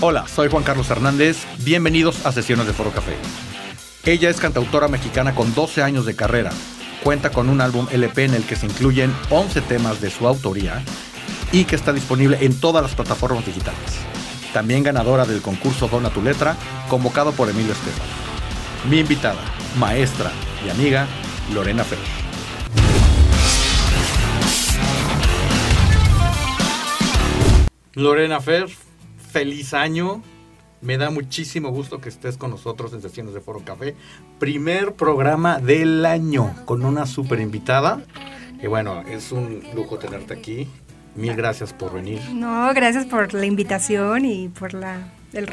[0.00, 1.44] Hola, soy Juan Carlos Hernández.
[1.64, 3.16] Bienvenidos a Sesiones de Foro Café.
[4.04, 6.52] Ella es cantautora mexicana con 12 años de carrera.
[7.02, 10.84] Cuenta con un álbum LP en el que se incluyen 11 temas de su autoría
[11.50, 13.98] y que está disponible en todas las plataformas digitales.
[14.52, 16.56] También ganadora del concurso Dona tu letra,
[16.88, 18.06] convocado por Emilio Estefan.
[18.88, 19.42] Mi invitada,
[19.80, 20.30] maestra
[20.64, 21.08] y amiga,
[21.52, 21.98] Lorena Fer.
[27.94, 28.68] Lorena Fer,
[29.28, 30.22] feliz año.
[30.80, 33.94] Me da muchísimo gusto que estés con nosotros en Sesiones de Foro Café.
[34.38, 38.00] Primer programa del año con una super invitada.
[38.62, 40.68] Y bueno, es un lujo tenerte aquí.
[41.16, 42.20] Mil gracias por venir.
[42.32, 45.48] No, gracias por la invitación y por la, el,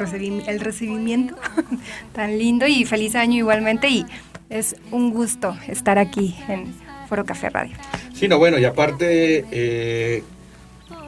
[0.46, 1.34] el recibimiento
[2.12, 3.88] tan lindo y feliz año igualmente.
[3.88, 4.06] Y
[4.48, 6.72] es un gusto estar aquí en
[7.08, 7.76] Foro Café Radio.
[8.14, 10.22] Sí, no, bueno, y aparte eh,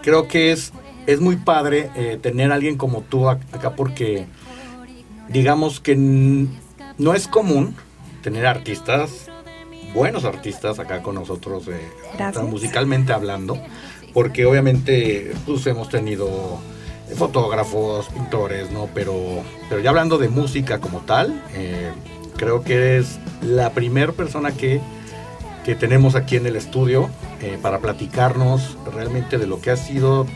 [0.03, 0.73] creo que es
[1.09, 4.27] es muy padre eh, tener a alguien como tú acá porque
[5.31, 7.75] digamos que no es común
[8.23, 9.31] tener artistas,
[9.95, 11.81] buenos artistas acá con nosotros, eh,
[12.43, 13.59] musicalmente hablando,
[14.13, 16.59] porque obviamente pues hemos tenido
[17.17, 18.91] fotógrafos, pintores, ¿no?
[18.95, 21.91] Pero, pero ya hablando de música como tal, eh,
[22.37, 24.79] creo que eres la primera persona que,
[25.65, 27.09] que tenemos aquí en el estudio
[27.63, 30.27] para platicarnos realmente de lo que ha sido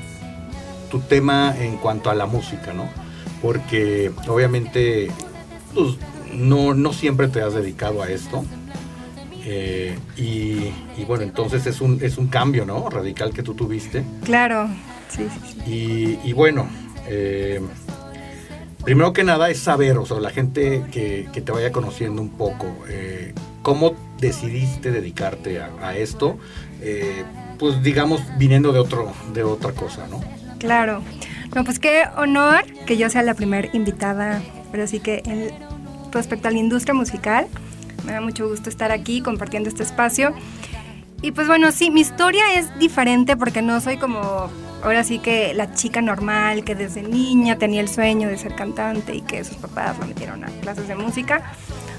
[0.93, 2.87] tu tema en cuanto a la música, ¿no?
[3.41, 5.11] Porque obviamente
[5.75, 5.97] pues,
[6.35, 8.45] no, siempre te has dedicado a esto.
[9.47, 10.71] Eh, y,
[11.07, 12.91] bueno, entonces es un, es un cambio, ¿no?
[12.91, 14.05] Radical que tú tuviste.
[14.23, 14.69] Claro,
[15.09, 15.27] sí,
[15.65, 16.19] sí.
[16.23, 16.69] Y, bueno,
[17.09, 17.63] eh,
[18.85, 22.67] primero que nada es saber, o sea, la gente que, te vaya conociendo un poco,
[22.91, 23.33] eh,
[23.63, 26.37] cómo decidiste dedicarte a, a esto,
[27.59, 30.21] pues digamos, viniendo de, otro, de otra cosa, ¿no?
[30.63, 31.03] Claro.
[31.55, 34.41] No, pues qué honor que yo sea la primera invitada,
[34.71, 35.53] pero sí que
[36.13, 37.47] respecto a la industria musical,
[38.07, 40.35] me da mucho gusto estar aquí compartiendo este espacio.
[41.21, 44.51] Y pues bueno, sí, mi historia es diferente porque no soy como,
[44.83, 49.15] ahora sí que la chica normal que desde niña tenía el sueño de ser cantante
[49.15, 51.43] y que sus papás la metieron a clases de música.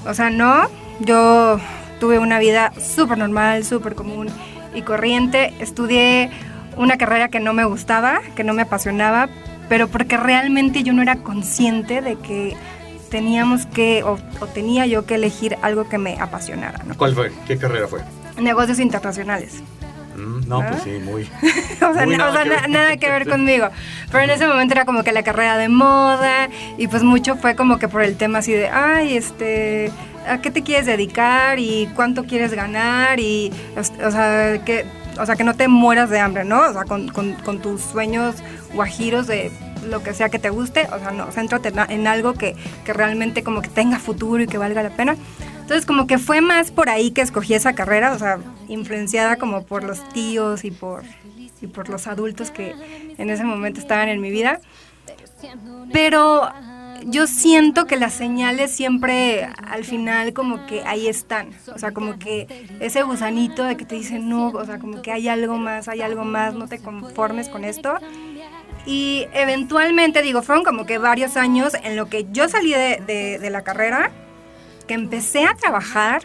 [0.06, 0.68] O sea, no,
[1.00, 1.60] yo
[2.00, 4.28] tuve una vida súper normal, súper común
[4.74, 5.52] y corriente.
[5.60, 6.30] Estudié
[6.76, 9.28] una carrera que no me gustaba, que no me apasionaba,
[9.68, 12.56] pero porque realmente yo no era consciente de que
[13.10, 14.18] teníamos que, o,
[14.52, 16.84] tenía yo que elegir algo que me apasionara.
[16.96, 17.32] ¿Cuál fue?
[17.46, 18.00] ¿Qué carrera fue?
[18.40, 19.62] Negocios internacionales.
[20.16, 21.22] Mm, no, pues sí, muy.
[21.82, 22.06] o sea,
[22.68, 23.68] nada, que ver conmigo.
[24.10, 26.48] Pero en ese momento era como que la carrera de moda
[26.78, 29.90] y pues mucho fue como que por el tema así de, ay, este,
[30.28, 33.20] ¿a qué te quieres dedicar y cuánto quieres ganar?
[33.20, 34.84] Y, o sea, que
[35.18, 36.60] o sea, que no te mueras de hambre, ¿no?
[36.60, 38.36] O sea, con, tus sueños
[38.72, 39.50] guajiros de
[39.88, 42.56] lo que sea que te guste, o sea, no, céntrate en algo que,
[42.86, 45.16] realmente como que tenga futuro y que valga la pena.
[45.60, 48.38] Entonces, como que fue más por ahí que escogí esa carrera, o sea,
[48.68, 51.04] influenciada como por los tíos y por,
[51.60, 52.74] y por los adultos que
[53.16, 54.60] en ese momento estaban en mi vida.
[55.92, 56.50] Pero
[57.06, 61.50] yo siento que las señales siempre al final como que ahí están.
[61.74, 65.12] O sea, como que ese gusanito de que te dicen, no, o sea, como que
[65.12, 67.94] hay algo más, hay algo más, no te conformes con esto.
[68.86, 73.50] Y eventualmente, digo, fueron como que varios años en lo que yo salí de, de,
[73.50, 74.10] la carrera,
[74.86, 76.22] que empecé a trabajar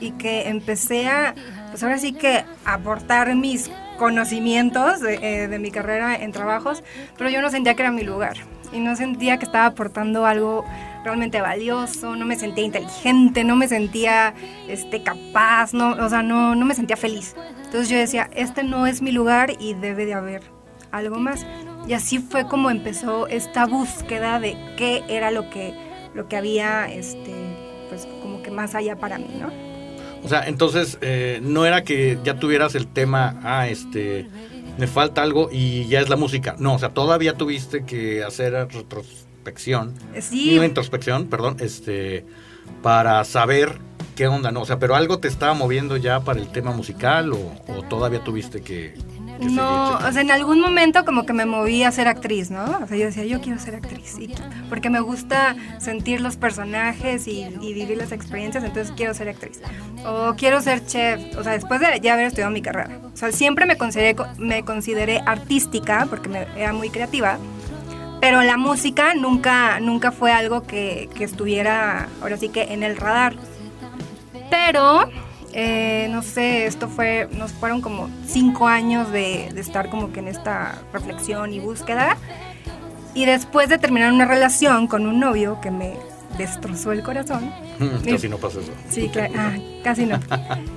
[0.00, 1.34] y que empecé a,
[1.70, 6.82] pues ahora sí que aportar mis conocimientos de, eh, de mi carrera en trabajos,
[7.16, 8.36] pero yo no sentía que era mi lugar
[8.72, 10.64] y no sentía que estaba aportando algo
[11.04, 14.34] realmente valioso, no me sentía inteligente, no me sentía
[14.68, 17.34] este, capaz, no, o sea, no, no me sentía feliz.
[17.64, 20.42] Entonces yo decía, este no es mi lugar y debe de haber
[20.90, 21.44] algo más.
[21.88, 25.74] Y así fue como empezó esta búsqueda de qué era lo que,
[26.14, 27.34] lo que había, este,
[27.88, 29.50] pues como que más allá para mí, ¿no?
[30.24, 34.28] O sea, entonces eh, no era que ya tuvieras el tema, ah, este,
[34.78, 36.56] me falta algo y ya es la música.
[36.58, 39.94] No, o sea, todavía tuviste que hacer retrospección.
[40.20, 40.56] Sí.
[40.56, 42.24] Una introspección, perdón, este,
[42.82, 43.78] para saber
[44.16, 44.62] qué onda, ¿no?
[44.62, 48.62] O sea, pero algo te estaba moviendo ya para el tema musical o todavía tuviste
[48.62, 48.94] que,
[49.40, 52.64] no, o sea, en algún momento como que me moví a ser actriz, ¿no?
[52.64, 54.16] O sea, yo decía, yo quiero ser actriz,
[54.68, 59.60] porque me gusta sentir los personajes y, vivir las experiencias, entonces quiero ser actriz.
[60.04, 63.00] O quiero ser chef, o sea, después de ya haber estudiado mi carrera.
[63.12, 67.38] O sea, siempre me consideré, me consideré artística, porque me, era muy creativa,
[68.20, 72.96] pero la música nunca, nunca fue algo que, que estuviera, ahora sí que en el
[72.96, 73.34] radar.
[74.50, 75.08] Pero
[75.52, 80.28] eh, no sé, esto fue, nos fueron como cinco años de, estar como que en
[80.28, 82.16] esta reflexión y búsqueda.
[83.14, 85.94] Y después de terminar una relación con un novio que me
[86.38, 87.52] destrozó el corazón.
[88.08, 88.72] casi no pasa eso.
[88.88, 89.52] Sí, claro, ah,
[89.84, 90.18] casi no.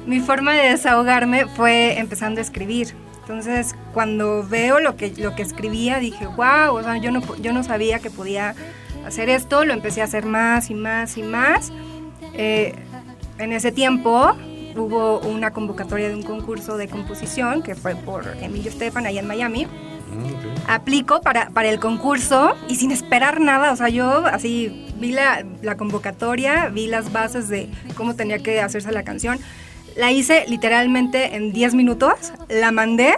[0.06, 2.94] mi forma de desahogarme fue empezando a escribir.
[3.22, 7.54] Entonces, cuando veo lo que, lo que escribía, dije, wow, o sea, yo no, yo
[7.54, 8.54] no sabía que podía
[9.06, 11.72] hacer esto, lo empecé a hacer más y más y más.
[12.34, 12.76] Eh,
[13.38, 14.36] en ese tiempo
[14.76, 19.28] hubo una convocatoria de un concurso de composición que fue por Emilio Estefan allá en
[19.28, 19.66] Miami.
[19.66, 25.12] Mm, Aplico para, para el concurso y sin esperar nada, o sea, yo así vi
[25.12, 29.40] la, la convocatoria, vi las bases de cómo tenía que hacerse la canción.
[29.96, 33.16] La hice literalmente en 10 minutos, la mandé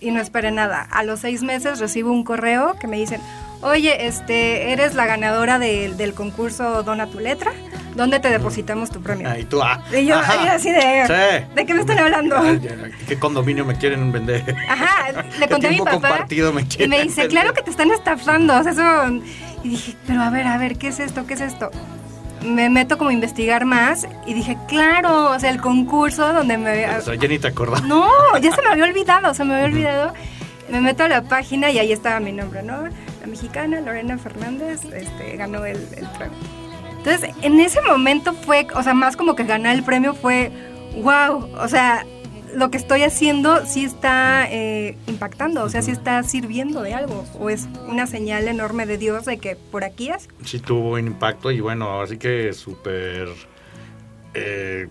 [0.00, 0.82] y no esperé nada.
[0.82, 3.20] A los seis meses recibo un correo que me dicen,
[3.62, 7.52] oye, este, eres la ganadora del concurso Dona tu letra,
[7.94, 9.28] ¿dónde te depositamos tu premio?
[9.28, 9.82] Ah, y tú, ah.
[9.92, 12.36] Y yo, así de, ¿de qué me están hablando?
[13.08, 14.54] ¿Qué condominio me quieren vender?
[14.68, 16.26] Ajá, le conté a mi papá.
[16.28, 19.22] Me y me dice, claro que te están estafando, o sea, eso...
[19.62, 21.26] Y dije, pero a ver, a ver, ¿qué es esto?
[21.26, 21.70] ¿Qué es esto?
[22.42, 26.70] me meto como a investigar más y dije, claro, o sea, el concurso donde me
[26.70, 26.98] había...
[26.98, 27.82] O sea, ya ni te acordás.
[27.84, 28.08] No,
[28.40, 30.14] ya se me había olvidado, se me había olvidado.
[30.70, 32.84] Me meto a la página y ahí estaba mi nombre, ¿no?
[33.20, 36.38] La mexicana Lorena Fernández este, ganó el, el premio.
[37.02, 40.52] Entonces, en ese momento fue, o sea, más como que ganar el premio fue,
[41.02, 42.04] wow, o sea,
[42.54, 47.24] lo que estoy haciendo sí está eh, impactando, o sea, sí está sirviendo de algo,
[47.38, 50.28] o es una señal enorme de Dios de que por aquí es.
[50.44, 53.28] Sí tuvo un impacto y bueno, así que súper,
[54.34, 54.86] eh,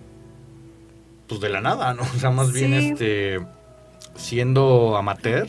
[1.27, 2.01] pues de la nada, ¿no?
[2.15, 3.39] O sea, más bien este,
[4.15, 5.47] siendo amateur.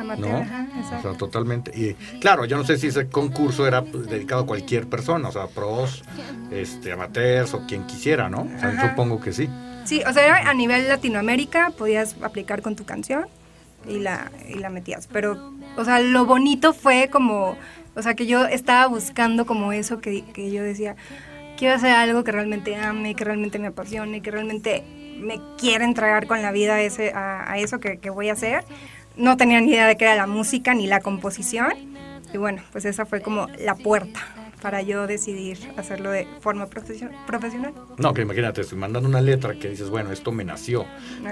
[0.00, 0.66] Amateur, ajá,
[0.98, 1.70] o sea, totalmente.
[1.74, 5.46] Y claro, yo no sé si ese concurso era dedicado a cualquier persona, o sea,
[5.46, 6.02] pros,
[6.50, 8.42] este, amateurs o quien quisiera, ¿no?
[8.42, 9.48] O sea, supongo que sí.
[9.84, 13.26] Sí, o sea, a nivel Latinoamérica podías aplicar con tu canción
[13.88, 15.06] y la, y la metías.
[15.06, 17.56] Pero, o sea, lo bonito fue como,
[17.94, 20.96] o sea, que yo estaba buscando como eso que, que yo decía,
[21.56, 24.84] quiero hacer algo que realmente ame, que realmente me apasione, que realmente
[25.18, 28.64] me quiera entregar con la vida a, ese, a, eso que, que voy a hacer.
[29.16, 31.72] No tenía ni idea de qué era la música ni la composición.
[32.32, 34.20] Y bueno, pues esa fue como la puerta
[34.60, 37.74] para yo decidir hacerlo de forma profesional.
[37.98, 40.84] No, que imagínate, estoy mandando una letra que dices, bueno, esto me nació.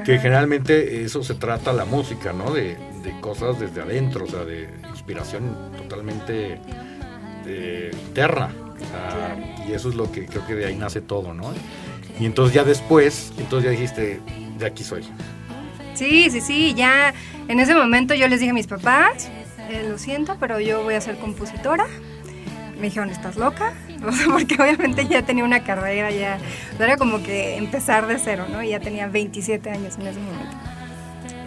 [0.04, 2.52] Que generalmente eso se trata la música, ¿no?
[2.52, 2.76] De,
[3.20, 6.60] cosas desde adentro, o sea, de inspiración totalmente
[8.06, 8.50] interna.
[9.68, 11.52] Y eso es lo que creo que de ahí nace todo, ¿no?
[12.20, 14.20] Y entonces ya después, entonces ya dijiste,
[14.58, 15.04] de aquí soy.
[15.98, 17.12] Sí, sí, sí, ya
[17.48, 19.28] en ese momento yo les dije a mis papás,
[19.68, 21.86] eh, lo siento, pero yo voy a ser compositora
[22.78, 23.72] me dijeron, ¿estás loca?
[24.06, 26.38] O sea, porque obviamente ya tenía una carrera, ya
[26.78, 28.62] era como que empezar de cero, ¿no?
[28.62, 30.56] Y ya tenía 27 años en ese momento.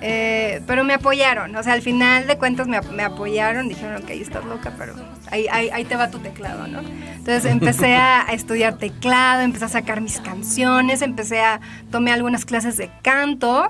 [0.01, 4.09] Eh, pero me apoyaron, o sea, al final de cuentas me, me apoyaron, dijeron, ok,
[4.09, 4.95] estás loca, pero
[5.29, 6.79] ahí, ahí, ahí, te va tu teclado, ¿no?
[6.79, 12.75] Entonces empecé a, estudiar teclado, empecé a sacar mis canciones, empecé a, tomé algunas clases
[12.75, 13.69] de canto,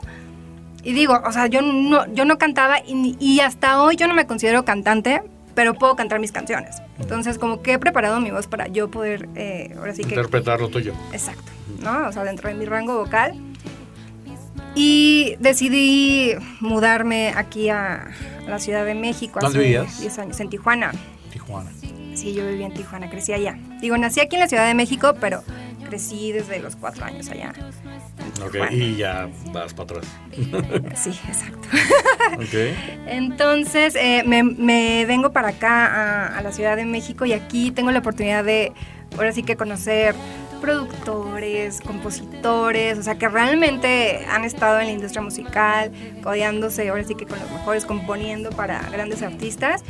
[0.84, 4.14] y digo, o sea, yo no, yo no cantaba y, y hasta hoy yo no
[4.14, 5.22] me considero cantante,
[5.54, 6.82] pero puedo cantar mis canciones.
[7.00, 10.10] Entonces, como que he preparado mi voz para yo poder, eh, ahora sí que...
[10.10, 10.94] Interpretar lo tuyo.
[11.12, 12.08] Exacto, ¿no?
[12.08, 13.34] O sea, dentro de mi rango vocal.
[14.74, 18.08] Y decidí mudarme aquí a
[18.48, 20.00] la Ciudad de México ¿Dónde hace vivías?
[20.00, 20.92] 10 años, en Tijuana.
[21.32, 21.70] Tijuana.
[22.14, 23.58] Sí, yo viví en Tijuana, crecí allá.
[23.82, 25.44] Digo, nací aquí en la Ciudad de México, pero
[25.92, 27.54] crecí desde los cuatro años allá.
[28.46, 30.06] Ok, y ya vas para atrás.
[30.96, 31.68] Sí, exacto.
[32.36, 32.54] Ok.
[33.08, 38.00] Entonces eh, me, vengo para acá a, la Ciudad de México y aquí tengo la
[38.00, 38.72] oportunidad de,
[39.18, 40.16] ahora sí que conocer
[40.62, 45.92] productores, compositores, o sea, que realmente han estado en la industria musical,
[46.24, 49.84] codeándose, ahora sí que con los mejores, componiendo para grandes artistas.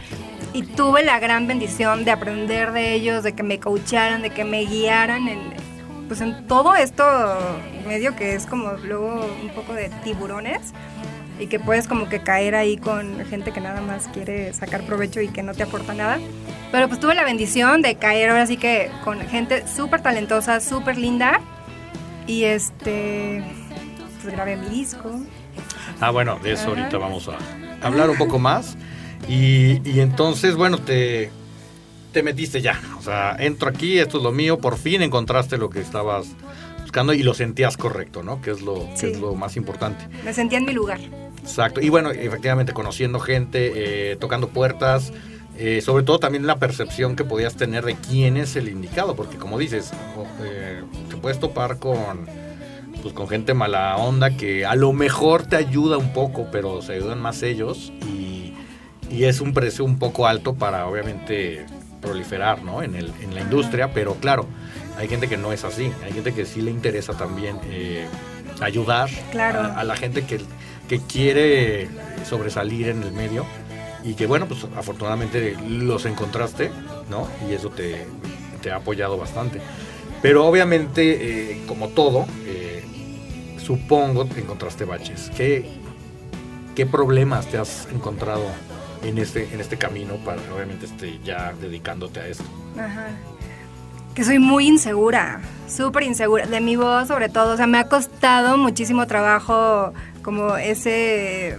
[0.54, 4.46] Y tuve la gran bendición de aprender de ellos, de que me coacharan, de que
[4.46, 5.40] me guiaran en,
[6.12, 7.06] pues en todo esto
[7.88, 10.74] medio que es como luego un poco de tiburones
[11.40, 15.22] y que puedes como que caer ahí con gente que nada más quiere sacar provecho
[15.22, 16.20] y que no te aporta nada.
[16.70, 20.98] Pero pues tuve la bendición de caer ahora sí que con gente súper talentosa, súper
[20.98, 21.40] linda
[22.28, 23.42] y este,
[24.22, 25.18] pues grabé mi disco.
[26.02, 27.38] Ah, bueno, de eso ahorita vamos a
[27.88, 28.76] hablar un poco más.
[29.30, 31.32] Y, y entonces, bueno, te,
[32.12, 32.80] te metiste ya.
[32.98, 36.28] O sea, entro aquí, esto es lo mío, por fin encontraste lo que estabas
[36.82, 38.42] buscando y lo sentías correcto, ¿no?
[38.42, 40.08] Que es lo, que es lo más importante.
[40.24, 41.00] Me sentía en mi lugar.
[41.42, 41.82] Exacto.
[41.82, 45.12] Y bueno, efectivamente, conociendo gente, eh, tocando puertas,
[45.58, 49.38] eh, sobre todo también la percepción que podías tener de quién es el indicado, porque
[49.38, 49.92] como dices,
[50.44, 52.28] eh, te puedes topar con,
[53.02, 56.94] pues, con gente mala onda que a lo mejor te ayuda un poco, pero se
[56.94, 58.32] ayudan más ellos y
[59.12, 61.66] y es un precio un poco alto para obviamente
[62.02, 62.82] proliferar ¿no?
[62.84, 64.48] en, el, en la industria, pero claro,
[64.98, 68.08] hay gente que no es así, hay gente que sí le interesa también eh,
[68.60, 70.42] ayudar a, la gente que,
[70.90, 71.90] que quiere
[72.28, 73.46] sobresalir en el medio
[74.04, 76.72] y que bueno, pues afortunadamente los encontraste,
[77.10, 77.28] ¿no?
[77.48, 78.06] Y eso te,
[78.62, 79.62] te ha apoyado bastante.
[80.22, 82.84] Pero obviamente, eh, como todo, eh,
[83.64, 85.32] supongo que encontraste baches.
[85.36, 85.70] ¿Qué,
[86.76, 88.46] ¿Qué problemas te has encontrado
[89.04, 92.44] en este, en este camino para obviamente este, ya dedicándote a esto?
[92.78, 93.08] Ajá.
[94.16, 97.54] Que soy muy insegura, súper insegura, de mi voz sobre todo.
[97.54, 101.58] O sea, me ha costado muchísimo trabajo como ese eh,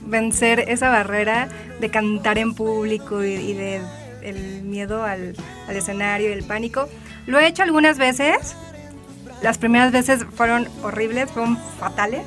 [0.00, 1.48] vencer esa barrera
[1.80, 3.80] de cantar en público y, de
[4.22, 5.34] el miedo al,
[5.68, 6.88] escenario y el pánico.
[7.26, 8.54] Lo he hecho algunas veces.
[9.42, 12.24] Las primeras veces fueron horribles, fueron fatales.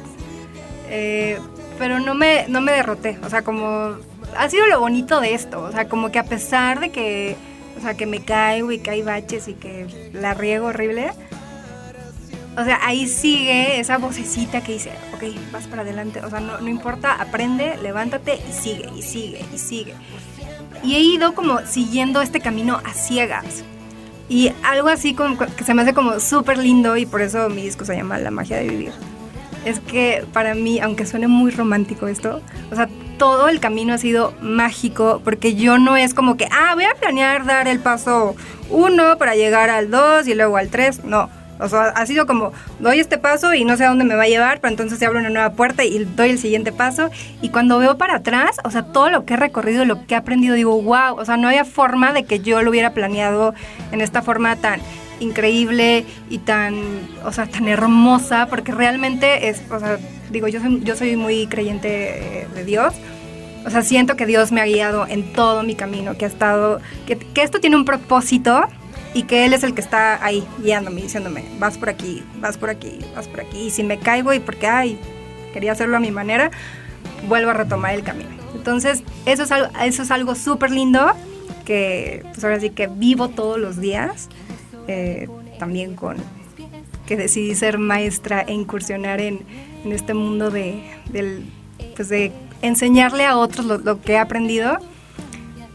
[0.89, 1.39] Eh,
[1.77, 3.19] pero no me, no me derroté.
[3.23, 3.95] O sea, como
[4.37, 5.61] ha sido lo bonito de esto.
[5.61, 7.35] O sea, como que a pesar de que,
[7.77, 11.11] o sea, que me caigo y que hay baches y que la riego horrible,
[12.57, 16.21] o sea, ahí sigue esa vocecita que dice, ok, vas para adelante.
[16.21, 19.93] O sea, no, no importa, aprende, levántate y sigue, y sigue, y sigue.
[20.83, 23.63] Y he ido como siguiendo este camino a ciegas.
[24.27, 27.61] Y algo así como que se me hace como súper lindo y por eso mi
[27.61, 29.14] disco se llama La magia de vivir
[29.65, 32.41] es que para mí, aunque suene muy romántico esto,
[32.71, 36.75] o sea, todo el camino ha sido mágico porque yo no es como que, ah,
[36.75, 38.35] voy a planear dar el paso
[38.69, 41.29] uno para llegar al dos y luego al tres, no.
[41.57, 44.23] O sea, ha sido como, doy este paso y no sé a dónde me va
[44.23, 47.09] a llevar, pero entonces se abre una nueva puerta y doy el siguiente paso.
[47.41, 50.17] Y cuando veo para atrás, o sea, todo lo que he recorrido, lo que he
[50.17, 53.53] aprendido, digo, wow, o sea, no había forma de que yo lo hubiera planeado
[53.93, 54.81] en esta forma tan
[55.19, 56.75] increíble y tan,
[57.23, 59.97] o sea, tan hermosa, porque realmente es, o sea,
[60.31, 62.93] digo, yo soy, yo soy muy creyente eh, de Dios.
[63.65, 66.79] O sea, siento que Dios me ha guiado en todo mi camino, que ha estado,
[67.07, 68.65] que, que esto tiene un propósito
[69.15, 72.69] y que Él es el que está ahí guiándome, diciéndome, vas por aquí, vas por
[72.69, 73.67] aquí, vas por aquí.
[73.67, 74.99] Y si me caigo y porque, ay,
[75.53, 76.51] quería hacerlo a mi manera,
[77.27, 78.29] vuelvo a retomar el camino.
[78.53, 81.13] Entonces, eso es algo, eso es algo súper lindo
[81.65, 84.29] que, pues ahora sí que vivo todos los días
[84.87, 85.27] eh,
[85.59, 86.17] también con
[87.05, 89.41] que decidí ser maestra e incursionar en,
[89.85, 90.81] este mundo de,
[91.95, 92.31] pues de
[92.63, 94.77] enseñarle a otros lo, que he aprendido.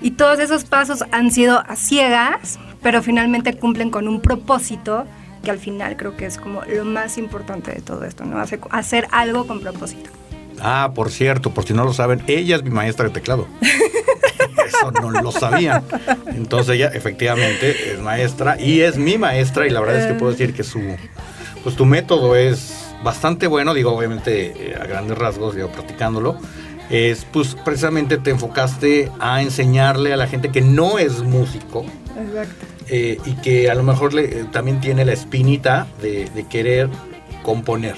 [0.02, 5.04] Y todos esos pasos han sido a ciegas, pero finalmente cumplen con un propósito
[5.44, 8.38] que al final creo que es como lo más importante de todo esto, ¿no?
[8.38, 10.10] Hacer, hacer algo con propósito.
[10.60, 13.46] Ah, por cierto, por si no lo saben, ella es mi maestra de teclado.
[14.80, 15.84] Eso no lo sabían.
[16.26, 20.32] Entonces ella efectivamente es maestra y es mi maestra y la verdad es que puedo
[20.32, 20.80] decir que su,
[21.62, 26.36] pues tu método es bastante bueno, digo obviamente eh, a grandes rasgos, digo practicándolo,
[26.90, 31.84] es pues precisamente te enfocaste a enseñarle a la gente que no es músico.
[32.92, 36.88] Eh, y que a lo mejor le, eh, también tiene la espinita de, de querer
[37.44, 37.94] componer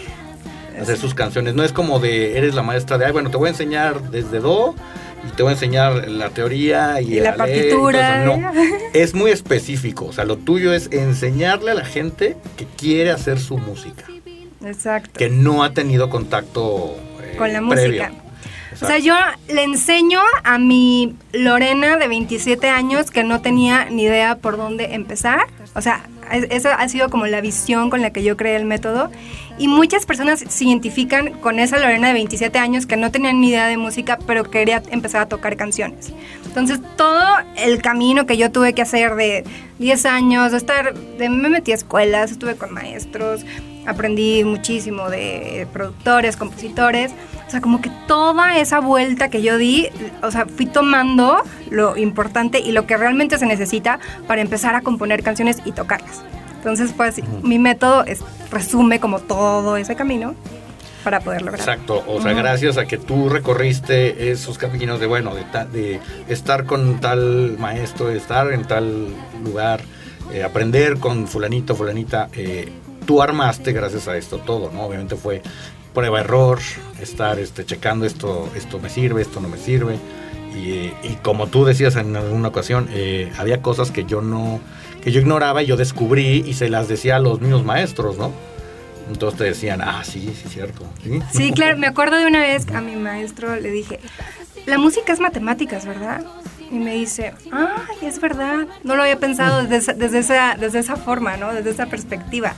[0.81, 1.55] hacer sus canciones.
[1.55, 4.41] No es como de, eres la maestra de, ay, bueno, te voy a enseñar desde
[4.41, 4.75] Do
[5.27, 8.25] y te voy a enseñar la teoría y, la, partitura.
[8.25, 8.41] no,
[8.93, 10.07] es muy específico.
[10.07, 14.05] O sea, lo tuyo es enseñarle a la gente que quiere hacer su música.
[14.65, 15.11] Exacto.
[15.19, 18.13] Que no ha tenido contacto eh, con la música.
[18.81, 19.15] O sea, yo
[19.49, 24.95] le enseño a mi Lorena de 27 años que no tenía ni idea por dónde
[24.95, 25.47] empezar.
[25.75, 29.11] O sea, esa ha sido como la visión con la que yo creé el método.
[29.59, 33.51] Y muchas personas se identifican con esa Lorena de 27 años que no tenía ni
[33.51, 36.13] idea de música, pero quería empezar a tocar canciones.
[36.47, 37.23] Entonces, todo
[37.57, 39.45] el camino que yo tuve que hacer de
[39.79, 43.45] 10 años, de estar, de, me metí a escuelas, estuve con maestros,
[43.87, 47.13] aprendí muchísimo de productores, compositores.
[47.53, 49.91] O sea, como que toda esa vuelta que yo di,
[50.23, 51.37] o sea, fui tomando
[51.69, 56.23] lo importante y lo que realmente se necesita para empezar a componer canciones y tocarlas.
[56.57, 60.35] Entonces, pues, mi método es, resume como todo ese camino
[61.05, 61.61] para poder lograr.
[61.61, 66.65] Exacto, o sea, gracias a que tú recorriste esos caminos de, bueno, de, de estar
[66.65, 69.09] con tal maestro, de estar en tal
[69.45, 69.83] lugar,
[70.33, 72.73] eh, aprender con fulanito, fulanita, eh,
[73.07, 74.85] tú armaste gracias a esto todo, ¿no?
[74.85, 75.43] Obviamente fue
[75.95, 76.59] prueba error,
[77.01, 79.99] estar este, checando esto, esto me sirve, esto no me sirve.
[80.55, 84.61] Y, y como tú decías en alguna ocasión, eh, había cosas que yo no,
[85.03, 88.33] que yo ignoraba y yo descubrí y se las decía a los mismos maestros, ¿no?
[89.09, 90.85] Entonces te decían, ah, sí, sí, cierto.
[91.33, 93.99] Sí, claro, me acuerdo de una vez a mi maestro le dije,
[94.67, 96.25] la música es matemáticas, ¿verdad?
[96.71, 100.97] Y me dice, ay, es verdad, no lo había pensado desde, desde, esa, desde esa
[100.97, 101.53] forma, ¿no?
[101.53, 102.55] Desde esa perspectiva.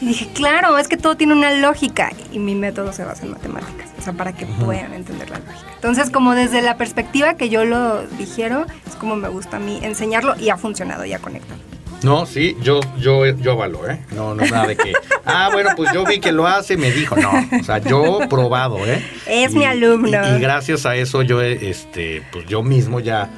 [0.00, 3.32] Y dije, claro, es que todo tiene una lógica y mi método se basa en
[3.32, 5.72] matemáticas, o sea, para que puedan entender la lógica.
[5.74, 9.80] Entonces, como desde la perspectiva que yo lo dijeron, es como me gusta a mí
[9.82, 11.60] enseñarlo y ha funcionado, ya conectado.
[12.02, 14.00] No, sí, yo, yo, yo avalo, ¿eh?
[14.14, 14.92] No, no, nada de que,
[15.24, 18.78] ah, bueno, pues yo vi que lo hace, me dijo, no, o sea, yo probado,
[18.86, 19.04] ¿eh?
[19.26, 20.36] Es mi alumno.
[20.36, 23.28] Y, gracias a eso yo, este, pues yo mismo ya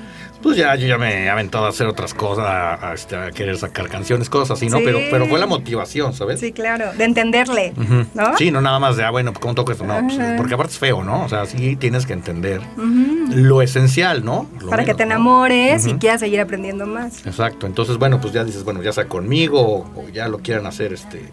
[0.43, 3.89] pues ya yo ya me he aventado a hacer otras cosas, a, este, querer sacar
[3.89, 4.79] canciones, cosas así, ¿no?
[4.79, 6.41] Pero, pero fue la motivación, ¿sabes?
[6.41, 7.73] Sí, claro, de entenderle,
[8.15, 8.37] ¿no?
[8.39, 9.85] Sí, no nada más de, ah, bueno, ¿cómo toco esto?
[9.85, 11.25] No, pues, porque aparte es feo, ¿no?
[11.25, 14.49] O sea, sí tienes que entender lo esencial, ¿no?
[14.69, 17.27] Para que te enamores y quieras seguir aprendiendo más.
[17.27, 20.93] Exacto, entonces, bueno, pues ya dices, bueno, ya sea conmigo o, ya lo quieran hacer
[20.93, 21.33] este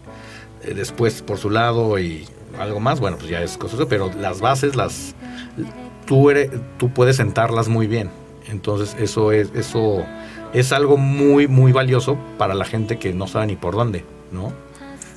[0.64, 2.28] eh, después por su lado y
[2.60, 5.16] algo más, bueno, pues ya es cosa, pero las bases las
[6.06, 8.10] tú eres, tú puedes sentarlas muy bien.
[8.48, 10.06] Entonces eso es, eso
[10.54, 14.54] es algo muy, muy valioso para la gente que no sabe ni por dónde, ¿no?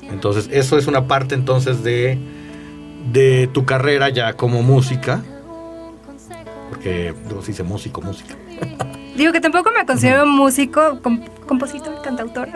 [0.02, 2.18] Entonces eso es una parte entonces de,
[3.12, 5.22] de tu carrera ya como música,
[6.68, 8.34] porque luego se dice músico, música.
[9.16, 11.00] Digo que tampoco me considero músico,
[11.46, 12.48] compositor, cantautor.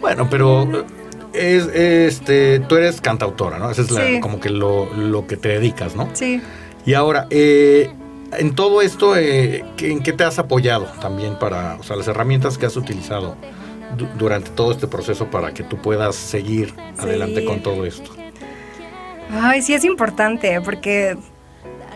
[0.00, 0.84] bueno, pero
[1.32, 3.70] es, este, tú eres cantautora, ¿no?
[3.70, 6.08] Ese es como que lo, lo, que te dedicas, ¿no?
[6.12, 6.40] Sí.
[6.84, 7.90] Y ahora, eh,
[8.32, 12.58] en todo esto, eh, ¿en qué te has apoyado también para, o sea, las herramientas
[12.58, 13.36] que has utilizado
[14.18, 18.10] durante todo este proceso para que tú puedas seguir adelante con todo esto?
[19.30, 21.16] Ay, sí es importante, porque,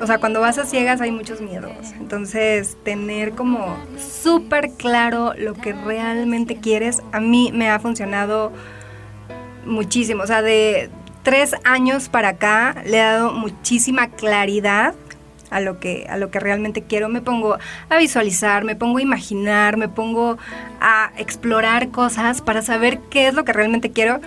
[0.01, 1.73] o sea, cuando vas a ciegas hay muchos miedos.
[1.99, 8.53] Entonces, tener como súper claro lo que realmente quieres, a mí me ha funcionado
[9.65, 10.23] muchísimo.
[10.23, 10.91] O sea, de
[11.23, 14.95] tres años para acá le he dado muchísima claridad
[15.51, 17.59] a lo que a lo que realmente quiero me pongo
[17.89, 20.39] a visualizar me pongo a imaginar me pongo
[20.81, 24.21] a explorar cosas para saber qué es lo que realmente quiero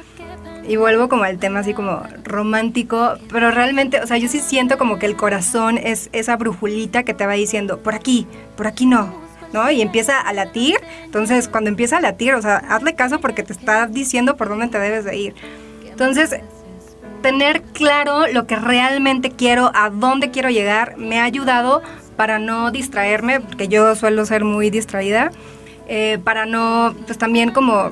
[0.68, 4.78] y vuelvo como al tema así como romántico pero realmente o sea yo sí siento
[4.78, 8.86] como que el corazón es esa brujulita que te va diciendo por aquí por aquí
[8.86, 9.70] no ¿no?
[9.70, 10.78] Y empieza a latir.
[11.06, 14.68] Entonces, cuando empieza a latir, o sea, hazle caso porque te está diciendo por dónde
[14.68, 15.36] te debes de ir.
[15.86, 16.36] Entonces,
[17.24, 21.82] tener claro lo que realmente quiero, a dónde quiero llegar, me ha ayudado
[22.16, 25.32] para no distraerme, porque yo suelo ser muy distraída,
[25.88, 27.90] eh, para no, pues también como,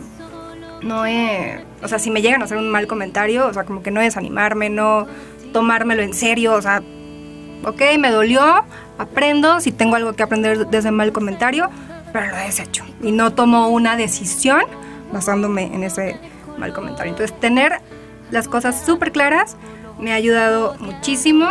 [0.84, 3.82] no, eh, o sea, si me llegan a hacer un mal comentario, o sea, como
[3.82, 5.08] que no desanimarme, no
[5.54, 6.84] tomármelo en serio, o sea,
[7.66, 8.44] ok, me dolió,
[9.00, 11.70] aprendo, si tengo algo que aprender de mal comentario,
[12.14, 14.62] pero lo he deshecho y no tomo una decisión
[15.14, 16.18] basándome en ese
[16.58, 17.12] mal comentario.
[17.12, 17.82] Entonces, tener
[18.32, 19.58] las cosas súper claras,
[20.00, 21.50] me ha ayudado muchísimo.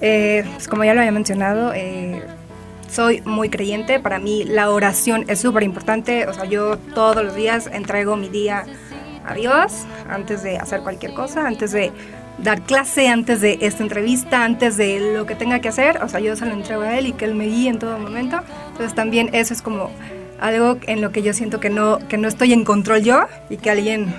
[0.00, 2.22] Eh, pues como ya lo había mencionado, eh,
[2.90, 7.34] soy muy creyente, para mí la oración es súper importante, o sea, yo todos los
[7.34, 8.64] días entrego mi día
[9.26, 11.90] a Dios antes de hacer cualquier cosa, antes de
[12.38, 16.20] dar clase, antes de esta entrevista, antes de lo que tenga que hacer, o sea,
[16.20, 18.40] yo se lo entrego a Él y que Él me guíe en todo momento.
[18.72, 19.90] Entonces también eso es como
[20.40, 23.56] algo en lo que yo siento que no, que no estoy en control yo y
[23.56, 24.12] que alguien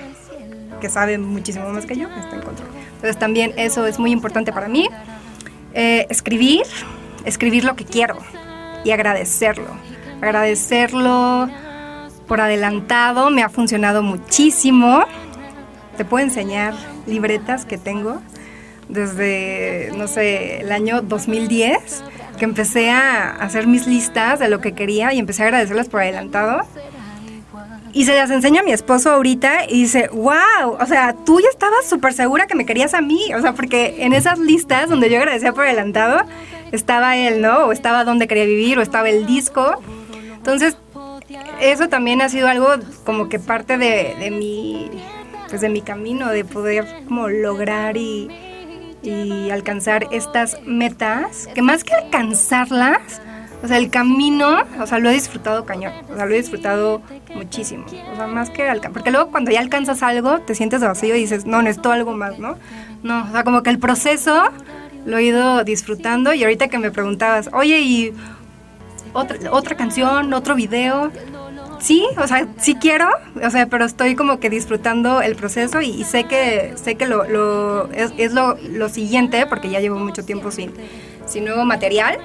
[0.85, 2.69] que sabe muchísimo más que yo, está en control.
[2.93, 4.87] Entonces también eso es muy importante para mí.
[5.73, 6.61] Eh, escribir,
[7.25, 8.19] escribir lo que quiero
[8.83, 9.75] y agradecerlo.
[10.21, 11.49] Agradecerlo
[12.27, 15.05] por adelantado, me ha funcionado muchísimo.
[15.97, 16.75] Te puedo enseñar
[17.07, 18.21] libretas que tengo
[18.87, 22.03] desde, no sé, el año 2010,
[22.37, 26.01] que empecé a hacer mis listas de lo que quería y empecé a agradecerlas por
[26.01, 26.61] adelantado.
[27.95, 31.47] Y se las enseña a mi esposo ahorita y dice, wow, o sea, tú ya
[31.47, 33.33] estabas súper segura que me querías a mí.
[33.33, 36.25] O sea, porque en esas listas donde yo agradecía por adelantado,
[36.73, 37.67] estaba él, ¿no?
[37.67, 39.81] O estaba donde quería vivir, o estaba el disco.
[40.35, 40.77] Entonces,
[41.61, 42.67] eso también ha sido algo
[43.05, 44.91] como que parte de, de mi,
[45.47, 48.29] pues de mi camino, de poder como lograr y,
[49.03, 53.21] y alcanzar estas metas, que más que alcanzarlas,
[53.65, 57.01] o sea, el camino, o sea, lo he disfrutado cañón, o sea, lo he disfrutado
[57.33, 61.15] muchísimo, o sea, más que alcanzar, porque luego cuando ya alcanzas algo, te sientes vacío
[61.15, 62.57] y dices, no, necesito algo más, ¿no?
[63.01, 64.43] No, o sea, como que el proceso
[65.07, 68.13] lo he ido disfrutando y ahorita que me preguntabas, oye, ¿y
[69.13, 71.11] otra, otra canción, otro video?
[71.79, 73.09] Sí, o sea, sí quiero,
[73.43, 77.25] o sea, pero estoy como que disfrutando el proceso y, sé que sé que lo,
[77.25, 80.71] lo es, es lo, lo, siguiente, porque ya llevo mucho tiempo sin,
[81.25, 82.19] sin nuevo material,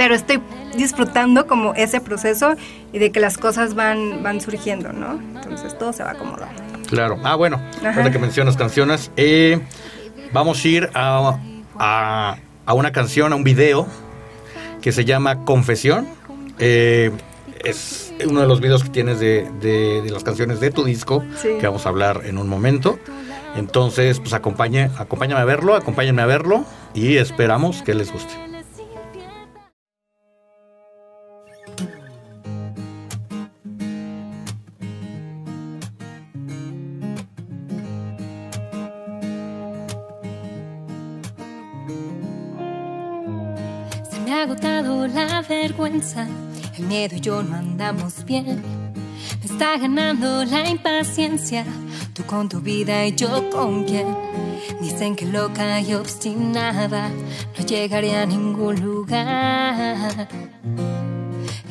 [0.00, 0.40] pero estoy
[0.78, 2.54] disfrutando como ese proceso
[2.90, 5.20] y de que las cosas van, van surgiendo, ¿no?
[5.38, 6.62] Entonces todo se va acomodando.
[6.88, 7.18] Claro.
[7.22, 9.60] Ah, bueno, ahora que mencionas canciones, eh,
[10.32, 11.38] vamos a ir a,
[11.78, 13.86] a, una canción, a un video
[14.80, 16.08] que se llama Confesión.
[16.58, 17.10] Eh,
[17.62, 21.66] es uno de los videos que tienes de, de, las canciones de tu disco, que
[21.66, 22.98] vamos a hablar en un momento.
[23.54, 28.49] Entonces, pues acompañe, acompáñame a verlo, acompáñenme a verlo y esperamos que les guste.
[44.30, 46.24] Me ha agotado la vergüenza,
[46.78, 48.62] el miedo y yo no andamos bien.
[49.40, 51.64] Me está ganando la impaciencia
[52.14, 54.06] Tú con tu vida y yo con quién.
[54.80, 60.28] Dicen que loca y obstinada no llegaré a ningún lugar.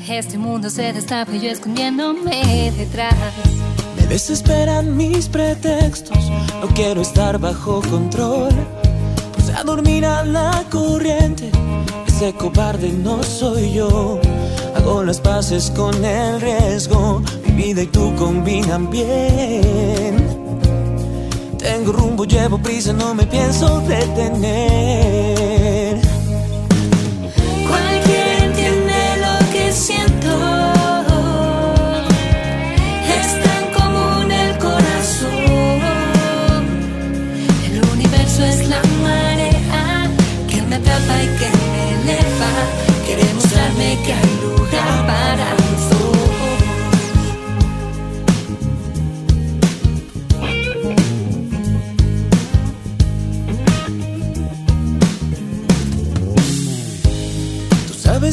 [0.10, 3.16] Este mundo se destapa y yo escondiéndome detrás.
[3.96, 8.52] Me desesperan mis pretextos, no quiero estar bajo control.
[9.34, 11.52] Pues a dormir a la corriente,
[12.20, 14.20] ese cobarde no soy yo.
[14.76, 20.18] Hago las paces con el riesgo, mi vida y tú combinan bien.
[21.58, 25.59] Tengo rumbo, llevo prisa, no me pienso detener.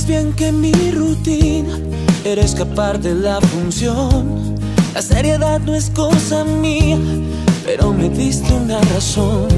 [0.07, 1.79] Bien que mi rutina
[2.25, 4.55] era escapar de la función.
[4.95, 6.99] La seriedad no es cosa mía,
[7.65, 9.49] pero me diste una razón.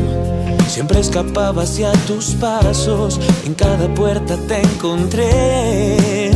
[0.68, 6.30] Siempre escapaba hacia tus pasos, en cada puerta te encontré.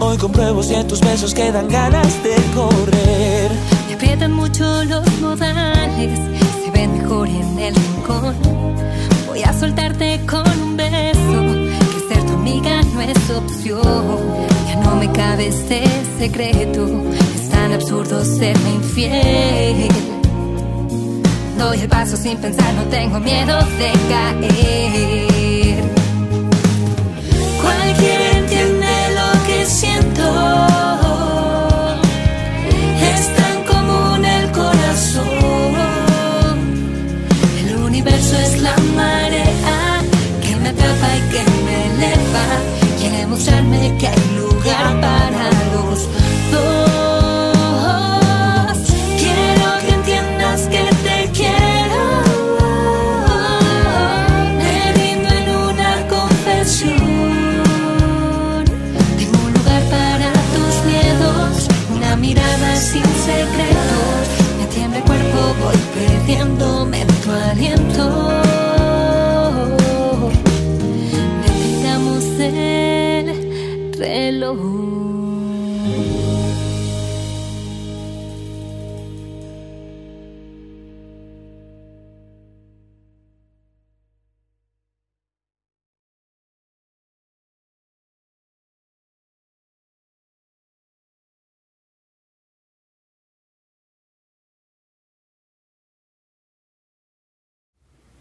[0.00, 3.50] Hoy compruebo si en tus besos quedan ganas de correr.
[3.88, 6.18] Me aprietan mucho los modales,
[6.64, 8.34] se ven mejor en el rincón.
[9.28, 10.61] Voy a soltarte con
[12.92, 14.18] no es opción.
[14.66, 15.84] Ya no me cabe este
[16.18, 16.86] secreto,
[17.34, 19.88] es tan absurdo serme infiel.
[21.58, 25.84] Doy el paso sin pensar, no tengo miedo de caer.
[27.62, 30.72] Cualquiera entiende lo que siento.
[38.32, 40.00] Es la marea
[40.40, 42.61] que me atrapa y que me eleva.
[44.02, 44.31] Quiere mostrarme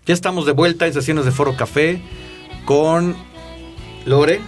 [0.06, 2.02] Ya estamos de vuelta en sesiones de Foro Café
[2.66, 3.16] con
[4.06, 4.42] Lore.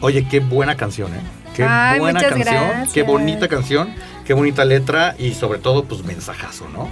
[0.00, 1.20] Oye, qué buena canción, ¿eh?
[1.54, 2.92] Qué Ay, buena canción, gracias.
[2.92, 3.92] qué bonita canción,
[4.24, 6.88] qué bonita letra y sobre todo, pues mensajazo, ¿no?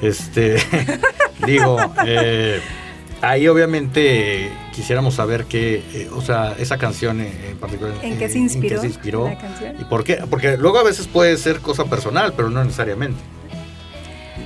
[0.00, 0.56] Este,
[1.46, 2.60] digo, eh,
[3.20, 7.94] ahí obviamente quisiéramos saber qué, eh, o sea, esa canción en particular.
[8.02, 9.74] ¿En qué eh, se inspiró se inspiró la canción?
[9.80, 10.22] ¿Y por qué?
[10.30, 13.20] Porque luego a veces puede ser cosa personal, pero no necesariamente.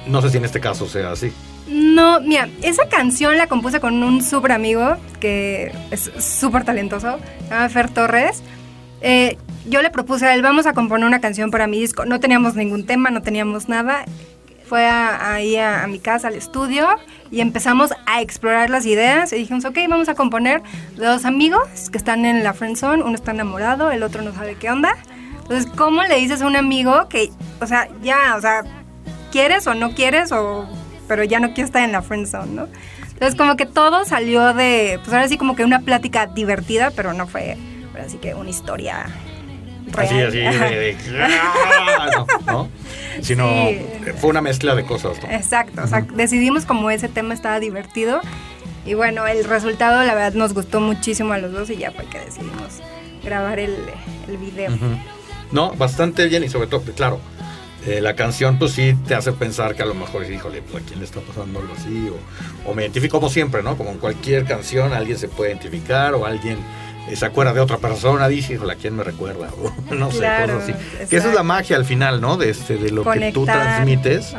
[0.06, 1.32] No sé si en este caso sea así.
[1.70, 7.48] No, mira, esa canción la compuse con un súper amigo que es súper talentoso, se
[7.48, 8.42] llama Fer Torres.
[9.02, 12.04] Eh, yo le propuse a él, vamos a componer una canción para mi disco.
[12.04, 14.04] No teníamos ningún tema, no teníamos nada.
[14.66, 16.88] Fue ahí a, a mi casa, al estudio,
[17.30, 19.32] y empezamos a explorar las ideas.
[19.32, 20.62] Y dijimos, ok, vamos a componer
[20.96, 23.02] dos amigos que están en la friendzone.
[23.02, 24.96] Uno está enamorado, el otro no sabe qué onda.
[25.42, 27.30] Entonces, ¿cómo le dices a un amigo que,
[27.60, 28.64] o sea, ya, o sea,
[29.30, 30.68] quieres o no quieres, o,
[31.10, 32.68] pero ya no quiero estar en la friendzone, ¿no?
[33.12, 37.12] Entonces, como que todo salió de, pues ahora sí, como que una plática divertida, pero
[37.14, 37.56] no fue,
[37.92, 39.06] ahora sí que una historia
[39.98, 40.28] Así, real.
[40.28, 42.08] así, de, de- ¡Ah!
[42.16, 42.68] no, ¿no?
[43.22, 43.82] Sino Sí.
[44.18, 45.28] fue una mezcla de cosas, ¿no?
[45.30, 48.20] Exacto, o sea, decidimos como ese tema estaba divertido
[48.86, 52.04] y bueno, el resultado la verdad nos gustó muchísimo a los dos y ya fue
[52.06, 52.80] que decidimos
[53.24, 53.74] grabar el,
[54.28, 54.70] el video.
[55.50, 57.18] No, bastante bien y sobre todo, claro,
[57.86, 60.86] eh, la canción pues sí te hace pensar que a lo mejor, híjole, pues a
[60.86, 62.10] quién le está pasando algo así,
[62.66, 63.76] o, me identifico como siempre, ¿no?
[63.76, 66.58] Como en cualquier canción alguien se puede identificar o alguien
[67.08, 69.48] eh, se acuerda de otra persona, dice, híjole, ¿a quién me recuerda?
[69.90, 70.74] O no sé, cosas así.
[71.08, 72.36] Que esa es la magia al final, ¿no?
[72.36, 74.34] De, este, de lo que tú transmites.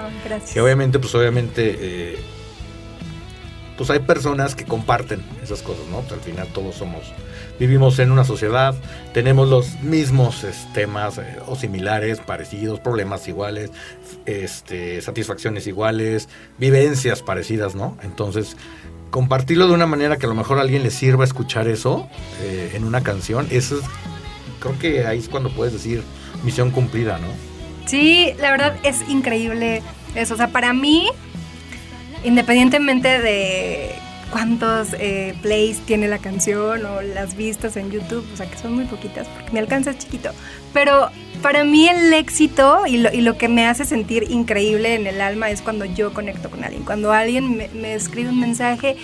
[0.54, 1.78] que obviamente, pues obviamente...
[1.80, 2.20] Eh,
[3.82, 6.02] pues hay personas que comparten esas cosas, ¿no?
[6.02, 7.02] Pues al final todos somos,
[7.60, 8.76] vivimos en una sociedad,
[9.14, 13.72] tenemos los mismos temas eh, o similares, parecidos, problemas iguales,
[14.26, 17.98] este, satisfacciones iguales, vivencias parecidas, ¿no?
[18.04, 18.58] Entonces,
[19.10, 22.08] compartirlo de una manera que a lo mejor a alguien le sirva escuchar eso
[22.42, 23.86] eh, en una canción, eso es,
[24.60, 26.04] creo que ahí es cuando puedes decir
[26.44, 27.28] misión cumplida, ¿no?
[27.86, 29.82] Sí, la verdad es increíble
[30.16, 30.36] eso.
[30.36, 31.10] O sea, para mí
[32.24, 33.96] independientemente de
[34.32, 38.74] cuántos eh, plays tiene la canción o las vistas en YouTube, o sea que son
[38.74, 40.32] muy poquitas porque mi alcance es chiquito,
[40.74, 41.10] pero
[41.42, 45.22] para mí el éxito y lo, y lo, que me hace sentir increíble en el
[45.22, 48.96] alma es cuando yo conecto con alguien, cuando alguien me, me escribe un mensaje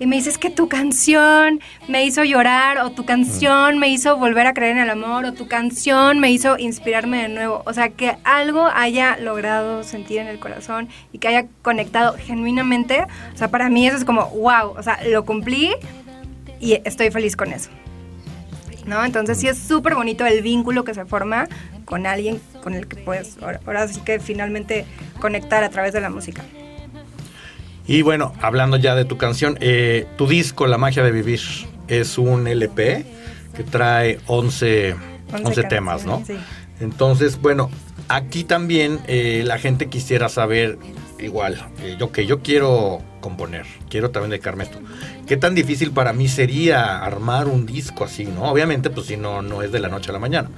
[0.00, 4.46] y me dices que tu canción me hizo llorar o tu canción me hizo volver
[4.46, 7.62] a creer en el amor o tu canción me hizo inspirarme de nuevo.
[7.66, 13.04] O sea, que algo haya logrado sentir en el corazón y que haya conectado genuinamente.
[13.34, 15.70] O sea, para mí eso es como, wow, o sea, lo cumplí
[16.60, 17.68] y estoy feliz con eso.
[18.86, 19.04] ¿No?
[19.04, 21.46] Entonces sí es súper bonito el vínculo que se forma
[21.84, 24.86] con alguien con el que puedes ahora sí que finalmente
[25.20, 26.42] conectar a través de la música.
[27.90, 31.40] Y bueno, hablando ya de tu canción, eh, tu disco, La magia de vivir,
[31.88, 33.04] es un LP
[33.56, 34.94] que trae 11,
[35.44, 36.22] 11, temas, ¿no?
[36.24, 36.34] Sí.
[36.78, 37.68] Entonces, bueno,
[38.06, 40.78] aquí también eh, la gente quisiera saber,
[41.18, 44.78] igual, eh, yo que yo quiero componer, quiero también dedicarme a esto.
[45.26, 48.44] ¿Qué tan difícil para mí sería armar un disco así, no?
[48.44, 50.48] Obviamente, pues si no, no es de la noche a la mañana.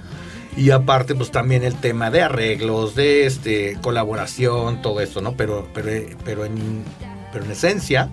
[0.54, 5.32] Y aparte, pues también el tema de arreglos, de este, colaboración, todo eso, ¿no?
[5.34, 5.88] Pero, pero,
[6.26, 6.84] pero en
[7.32, 8.10] pero en esencia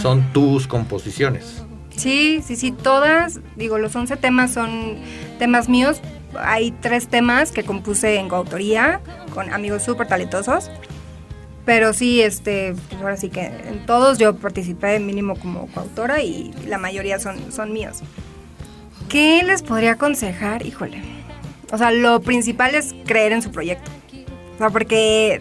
[0.00, 1.62] son tus composiciones.
[1.96, 4.96] Sí, sí, sí, todas, digo, los 11 temas son
[5.38, 6.00] temas míos.
[6.38, 9.00] Hay tres temas que compuse en coautoría
[9.32, 10.70] con amigos súper talentosos.
[11.64, 16.52] Pero sí, este, pues ahora sí que en todos yo participé mínimo como coautora y
[16.66, 18.00] la mayoría son, son míos.
[19.08, 20.66] ¿Qué les podría aconsejar?
[20.66, 21.00] Híjole.
[21.72, 23.90] O sea, lo principal es creer en su proyecto.
[24.54, 25.40] O sea, porque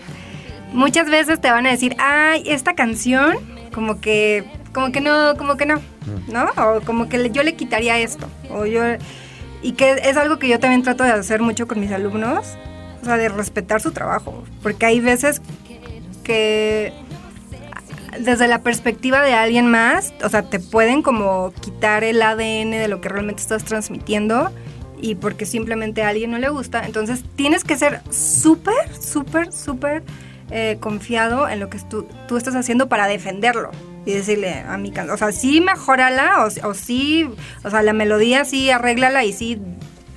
[0.74, 3.38] muchas veces te van a decir, ay, esta canción,
[3.74, 5.82] como que, como que no, como que no,
[6.28, 6.46] ¿no?
[6.58, 8.82] O como que yo le quitaría esto, o yo,
[9.62, 12.58] y que es algo que yo también trato de hacer mucho con mis alumnos,
[13.02, 15.42] o sea, de respetar su trabajo, porque hay veces
[16.24, 16.94] que
[18.20, 22.88] desde la perspectiva de alguien más, o sea, te pueden como quitar el ADN de
[22.88, 24.52] lo que realmente estás transmitiendo
[25.02, 30.04] y porque simplemente a alguien no le gusta, entonces tienes que ser súper, súper, súper
[30.52, 33.72] eh, confiado en lo que tú, tú, estás haciendo para defenderlo
[34.06, 37.30] y decirle a mi canción, o sea, sí mejórala o, o sí,
[37.64, 39.60] o sea, la melodía sí arréglala y sí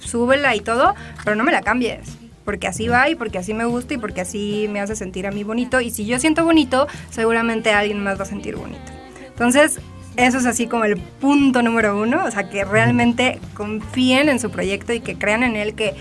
[0.07, 2.17] súbela y todo, pero no me la cambies.
[2.45, 5.33] Porque así va y porque así me gusta y porque así me hace sentir a
[5.33, 5.81] mí bonito.
[5.81, 8.93] Y si yo siento bonito, seguramente alguien más va a sentir bonito.
[9.27, 9.81] Entonces,
[10.17, 12.25] eso es así como el punto número uno.
[12.25, 15.95] O sea, que realmente confíen en su proyecto y que crean en él, que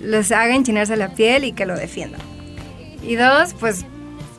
[0.00, 2.20] les haga enchinarse la piel y que lo defiendan.
[3.06, 3.84] Y dos, pues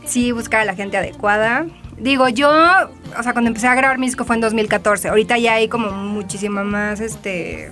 [0.06, 1.66] sí buscar a la gente adecuada.
[1.98, 5.10] Digo, yo, o sea, cuando empecé a grabar mi disco fue en 2014.
[5.10, 7.72] Ahorita ya hay como muchísima más, este,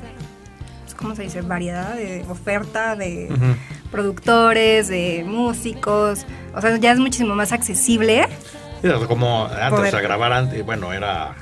[0.84, 1.42] pues, ¿cómo se dice?
[1.42, 3.30] Variedad de oferta de
[3.92, 6.26] productores, de músicos.
[6.56, 8.28] O sea, ya es muchísimo más accesible.
[9.08, 11.36] como antes, a grabar antes, bueno, era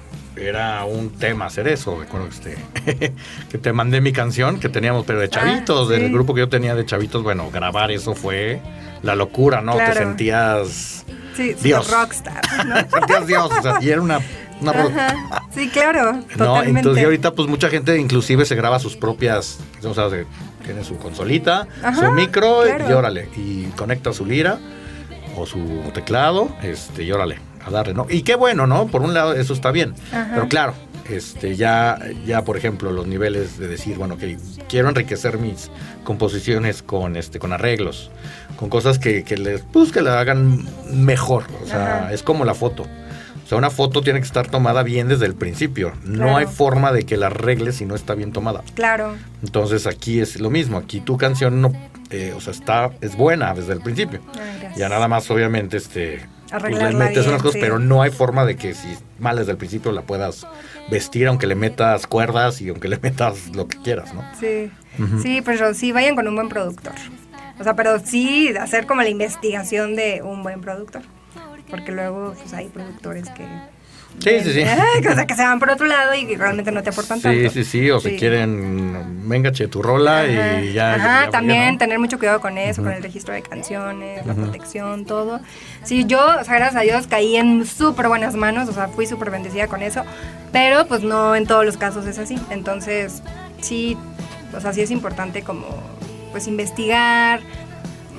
[0.48, 2.00] era un tema hacer eso.
[2.00, 3.14] Recuerdo que, este,
[3.50, 6.50] que te mandé mi canción que teníamos, pero de ah, chavitos, del grupo que yo
[6.50, 7.24] tenía de chavitos.
[7.24, 8.62] Bueno, grabar eso fue
[9.04, 9.76] la locura, ¿no?
[9.76, 11.90] Te sentías sí, Dios.
[11.90, 12.76] rockstar, ¿no?
[12.90, 14.20] sentías Dios, o sea, y era una...
[14.62, 19.94] una sí, claro, No, entonces ahorita pues mucha gente inclusive se graba sus propias, o
[19.94, 20.10] sea,
[20.66, 24.60] tiene su consolita, su micro y órale, y conecta su lira
[25.36, 28.08] o su teclado, este, y órale, a darle, ¿no?
[28.10, 28.88] Y qué bueno, ¿no?
[28.88, 30.74] Por un lado eso está bien, pero claro,
[31.10, 34.38] este, ya, ya por ejemplo los niveles de decir, bueno, que
[34.70, 35.70] quiero enriquecer mis
[36.04, 38.12] composiciones con, este, con arreglos,
[38.58, 42.54] con cosas que, que les, pues, que la hagan mejor, o sea, es como la
[42.54, 42.86] foto.
[43.44, 45.92] O sea, una foto tiene que estar tomada bien desde el principio.
[46.06, 48.64] No hay forma de que la arregles si no está bien tomada.
[48.76, 49.18] Claro.
[49.44, 50.78] Entonces aquí es lo mismo.
[50.78, 51.74] Aquí tu canción no,
[52.12, 54.22] eh, o sea, está, es buena desde el principio.
[54.78, 56.22] ya nada más, obviamente, este,
[56.60, 59.58] pues le metes unas cosas, pero no hay forma de que si mal desde el
[59.58, 60.46] principio la puedas
[60.90, 64.24] vestir, aunque le metas cuerdas y aunque le metas lo que quieras, ¿no?
[64.40, 64.72] Sí,
[65.22, 66.94] sí, pero sí, vayan con un buen productor.
[67.60, 71.04] O sea, pero sí hacer como la investigación de un buen productor.
[71.70, 73.46] Porque luego pues hay productores que
[74.20, 74.62] Sí, sí, sí.
[74.62, 77.50] O sea, que se van por otro lado y realmente no te aportan tanto.
[77.50, 80.94] Sí, sí, sí, o si quieren, venga, che, tu rola y ya.
[80.94, 85.40] Ajá, también tener mucho cuidado con eso, con el registro de canciones, la protección, todo.
[85.84, 89.08] Sí, yo, o sea, gracias a Dios caí en súper buenas manos, o sea, fui
[89.08, 90.04] súper bendecida con eso,
[90.52, 92.38] pero pues no en todos los casos es así.
[92.52, 93.24] Entonces,
[93.60, 93.98] sí,
[94.56, 95.66] o sea, sí es importante como,
[96.32, 97.40] pues investigar,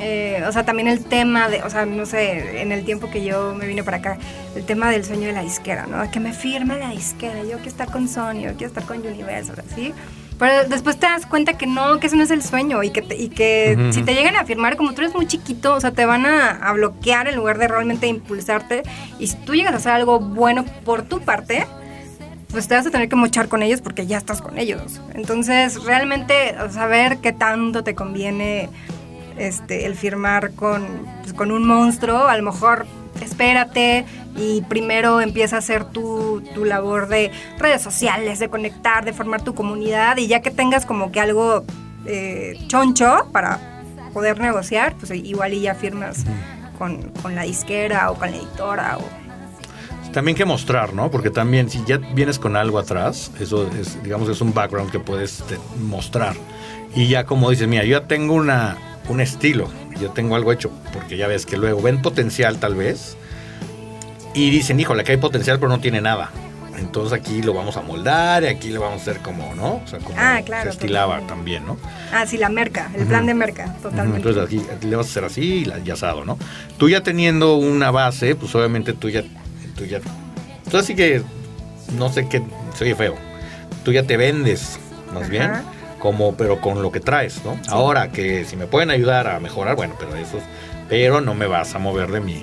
[0.00, 3.24] eh, o sea, también el tema de, o sea, no sé, en el tiempo que
[3.24, 4.18] yo me vine para acá,
[4.56, 6.10] el tema del sueño de la disquera, ¿no?
[6.10, 9.62] Que me firme la disquera, yo quiero estar con Sony, yo quiero estar con Universal,
[9.74, 9.92] ¿sí?
[10.38, 13.06] Pero después te das cuenta que no, que eso no es el sueño y que,
[13.16, 16.04] y que si te llegan a firmar, como tú eres muy chiquito, o sea, te
[16.04, 18.82] van a, a, bloquear en lugar de realmente impulsarte.
[19.20, 21.64] Y si tú llegas a hacer algo bueno por tu parte,
[22.52, 25.00] pues te vas a tener que mochar con ellos porque ya estás con ellos.
[25.14, 28.68] Entonces, realmente saber qué tanto te conviene
[29.46, 30.86] este, el firmar con,
[31.22, 32.86] pues, con un monstruo, a lo mejor
[33.20, 34.04] espérate
[34.36, 39.42] y primero empieza a hacer tu, tu, labor de redes sociales, de conectar, de formar
[39.42, 41.64] tu comunidad y ya que tengas como que algo
[42.06, 46.24] eh, choncho para poder negociar, pues igual y ya firmas
[46.78, 50.12] con, con, la disquera o con la editora o...
[50.12, 51.10] También que mostrar, ¿no?
[51.10, 55.00] Porque también si ya vienes con algo atrás, eso es, digamos, es un background que
[55.00, 55.42] puedes
[55.80, 56.36] mostrar.
[56.94, 58.76] Y ya como dices, mira, yo ya tengo una,
[59.08, 59.68] un estilo,
[60.00, 63.16] yo tengo algo hecho, porque ya ves que luego ven potencial tal vez
[64.34, 66.30] y dicen, híjole, que hay potencial pero no tiene nada.
[66.78, 69.74] Entonces aquí lo vamos a moldar y aquí lo vamos a hacer como, ¿no?
[69.74, 71.76] O sea, como ah, claro, se estilaba también, ¿no?
[72.12, 74.28] Ah, sí, la merca, el plan de merca, totalmente.
[74.28, 76.38] Entonces aquí, le vas a hacer así y asado, ¿no?
[76.78, 79.22] Tú ya teniendo una base, pues obviamente tú ya,
[79.76, 80.00] tú ya,
[80.70, 81.22] tú así que,
[81.96, 82.42] no sé qué,
[82.74, 83.16] se oye feo,
[83.84, 84.78] tú ya te vendes,
[85.12, 85.52] más bien
[86.02, 87.56] como pero con lo que traes, ¿no?
[87.68, 90.40] Ahora que si me pueden ayudar a mejorar, bueno, pero eso,
[90.88, 92.42] pero no me vas a mover de mi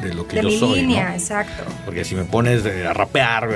[0.00, 1.14] de lo que de yo mi soy, línea, ¿no?
[1.14, 1.64] exacto.
[1.84, 3.48] Porque si me pones a rapear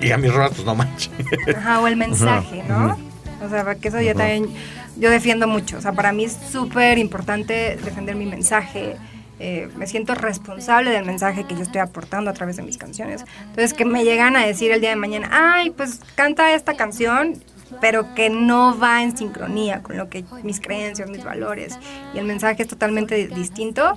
[0.00, 1.10] y a mis pues no manches.
[1.56, 2.98] Ajá, o el mensaje, ¿no?
[3.42, 4.50] O sea, que eso yo también,
[4.98, 5.78] yo defiendo mucho.
[5.78, 8.96] O sea, para mí es súper importante defender mi mensaje.
[9.38, 13.24] Eh, me siento responsable del mensaje que yo estoy aportando a través de mis canciones.
[13.44, 17.42] Entonces, que me llegan a decir el día de mañana, ay, pues canta esta canción,
[17.80, 21.78] pero que no va en sincronía con lo que mis creencias, mis valores
[22.14, 23.96] y el mensaje es totalmente distinto.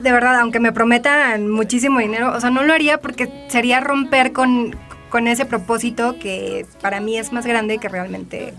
[0.00, 4.32] De verdad, aunque me prometan muchísimo dinero, o sea, no lo haría porque sería romper
[4.32, 4.76] con,
[5.10, 8.54] con ese propósito que para mí es más grande que realmente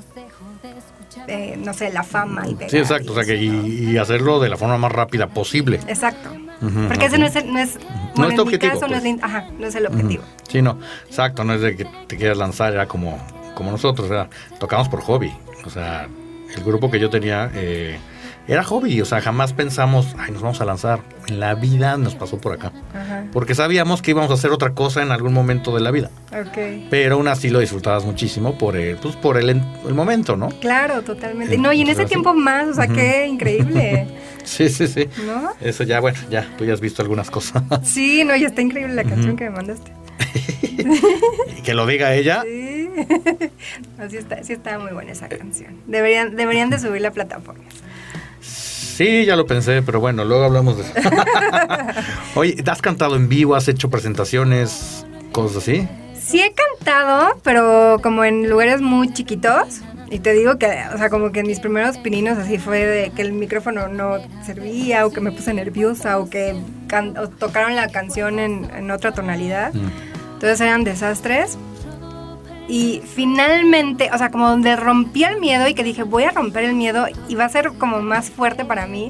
[1.28, 4.50] eh, no sé, la fama y Sí, exacto, o sea, que y, y, hacerlo de
[4.50, 5.80] la forma más rápida posible.
[5.88, 6.30] Exacto.
[6.62, 7.82] Uh -huh, Porque ese no es, no es, no
[8.16, 9.06] bueno, es en mi objetivo, caso no, pues.
[9.06, 10.24] es, ajá, no es el objetivo.
[10.24, 10.52] Uh -huh.
[10.52, 13.18] Sí, no, exacto, no es de que te quieras lanzar, era como,
[13.56, 14.30] como nosotros, o sea,
[14.60, 15.34] tocamos por hobby.
[15.66, 16.08] O sea,
[16.56, 17.98] el grupo que yo tenía eh,
[18.48, 21.00] era hobby, o sea, jamás pensamos, ay, nos vamos a lanzar.
[21.28, 22.74] En la vida nos pasó por acá.
[22.94, 23.26] Ajá.
[23.32, 26.10] Porque sabíamos que íbamos a hacer otra cosa en algún momento de la vida.
[26.32, 26.90] Ok.
[26.90, 30.50] Pero aún así lo disfrutabas muchísimo por el, pues, por el, el momento, ¿no?
[30.60, 31.58] Claro, totalmente.
[31.58, 34.08] No, y en ese tiempo más, o sea, qué increíble.
[34.44, 35.08] Sí, sí, sí.
[35.26, 35.52] ¿No?
[35.62, 37.64] Eso ya, bueno, ya, tú ya has visto algunas cosas.
[37.84, 39.94] Sí, no, ya está increíble la canción que me mandaste.
[41.58, 42.44] y que lo diga ella.
[42.44, 42.90] Sí.
[44.00, 45.78] Así está, sí está muy buena esa canción.
[45.88, 47.64] Deberían, deberían de subir la plataforma.
[48.42, 51.10] Sí, ya lo pensé, pero bueno, luego hablamos de eso.
[52.36, 53.56] Oye, ¿has cantado en vivo?
[53.56, 55.06] ¿Has hecho presentaciones?
[55.32, 55.88] Cosas así.
[56.20, 59.82] Sí he cantado, pero como en lugares muy chiquitos.
[60.14, 63.10] Y te digo que, o sea, como que en mis primeros pininos así fue de
[63.10, 66.54] que el micrófono no servía, o que me puse nerviosa, o que
[66.86, 69.74] can o tocaron la canción en, en otra tonalidad.
[69.74, 69.90] Mm.
[70.36, 71.58] Entonces eran desastres.
[72.68, 76.66] Y finalmente, o sea, como donde rompí el miedo y que dije, voy a romper
[76.66, 79.10] el miedo y va a ser como más fuerte para mí,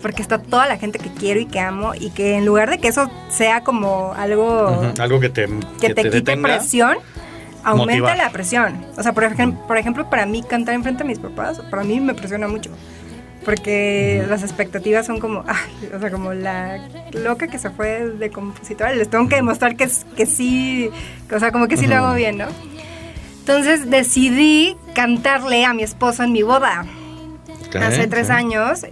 [0.00, 2.78] porque está toda la gente que quiero y que amo, y que en lugar de
[2.78, 5.00] que eso sea como algo, uh -huh.
[5.00, 6.96] algo que te, que que te, te quite detenga, presión,
[7.64, 8.16] aumenta motivar.
[8.16, 8.84] la presión.
[8.96, 12.00] O sea, por, ejem por ejemplo, para mí cantar enfrente a mis papás, para mí
[12.00, 12.70] me presiona mucho.
[13.44, 18.30] Porque las expectativas son como, ay, o sea, como la loca que se fue de
[18.30, 20.90] compositora, les tengo que demostrar que, que sí,
[21.32, 21.90] o sea, como que sí uh -huh.
[21.90, 22.46] lo hago bien, ¿no?
[23.40, 26.84] Entonces decidí cantarle a mi esposo en mi boda
[27.68, 28.86] Okay, hace tres años.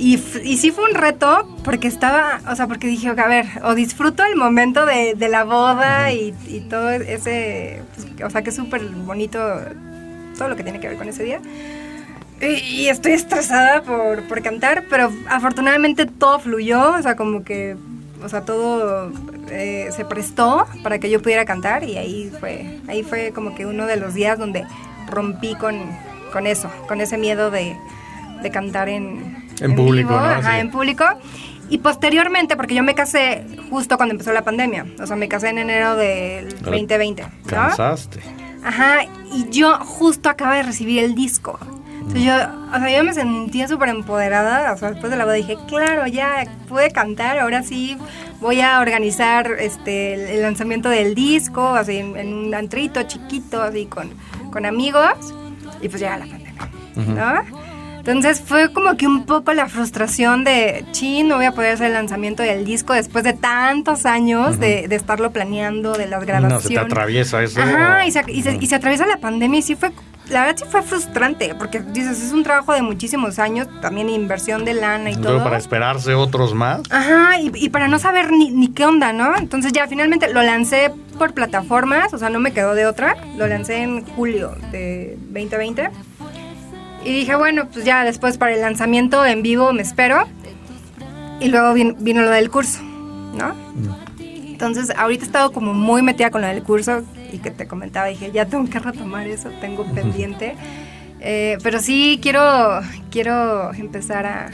[0.00, 3.74] Y, y, sí fue un reto porque estaba, o sea, porque dije, a ver, o
[3.74, 8.48] disfruto el momento de, de la boda y, y, todo ese, pues, o sea, que
[8.48, 9.38] es súper bonito
[10.38, 11.40] todo lo que tiene que ver con ese día.
[12.40, 17.76] Y, y estoy estresada por, por, cantar, pero afortunadamente todo fluyó, o sea, como que,
[18.24, 19.12] o sea, todo
[19.50, 23.66] eh, se prestó para que yo pudiera cantar y ahí fue, ahí fue como que
[23.66, 24.64] uno de los días donde
[25.10, 25.78] rompí con,
[26.32, 27.76] con eso, con ese miedo de
[28.42, 30.18] de cantar en, En público, ¿no?
[30.18, 30.60] ajá, Sí.
[30.60, 31.04] en público.
[31.68, 35.50] Y posteriormente, porque yo me casé justo cuando empezó la pandemia, o sea, me casé
[35.50, 37.28] en enero del 2020, ¿no?
[37.46, 38.20] Cansaste.
[38.64, 41.58] Ajá, y yo justo acaba de recibir el disco.
[42.00, 42.34] Entonces yo,
[42.74, 46.06] o sea, yo me sentía súper empoderada, o sea, después de la boda dije, claro,
[46.08, 47.96] ya pude cantar, ahora sí
[48.40, 53.86] voy a organizar este el, lanzamiento del disco, así en, en un antrito chiquito, así
[53.86, 54.10] con,
[54.50, 55.34] con amigos,
[55.80, 57.59] y pues llega la pandemia, ¿no?
[58.00, 61.86] Entonces fue como que un poco la frustración de, chin, no voy a poder hacer
[61.88, 66.26] el lanzamiento del disco después de tantos años de, de estarlo planeando, de las No,
[66.26, 66.62] grabaciones.
[66.62, 67.60] se te atraviesa eso.
[67.60, 69.92] Ajá, y se, y se- y se atraviesa la pandemia y sí fue,
[70.30, 74.64] la verdad sí fue frustrante, porque dices, es un trabajo de muchísimos años, también inversión
[74.64, 75.44] de lana y Luego todo.
[75.44, 76.80] para esperarse otros más.
[76.90, 79.36] Ajá, y, y para no saber ni, ni qué onda, ¿no?
[79.36, 83.46] Entonces ya finalmente lo lancé por plataformas, o sea, no me quedó de otra, lo
[83.46, 85.90] lancé en julio de 2020.
[87.04, 90.26] Y dije, bueno, pues ya después para el lanzamiento en vivo me espero.
[91.40, 93.54] Y luego vin- vino, lo del curso, ¿no?
[94.18, 98.08] Entonces, ahorita he estado como muy metida con lo del curso y que te comentaba,
[98.08, 100.54] dije, ya tengo que retomar eso, tengo pendiente.
[101.20, 102.80] Eh, pero sí quiero,
[103.10, 104.50] quiero empezar a,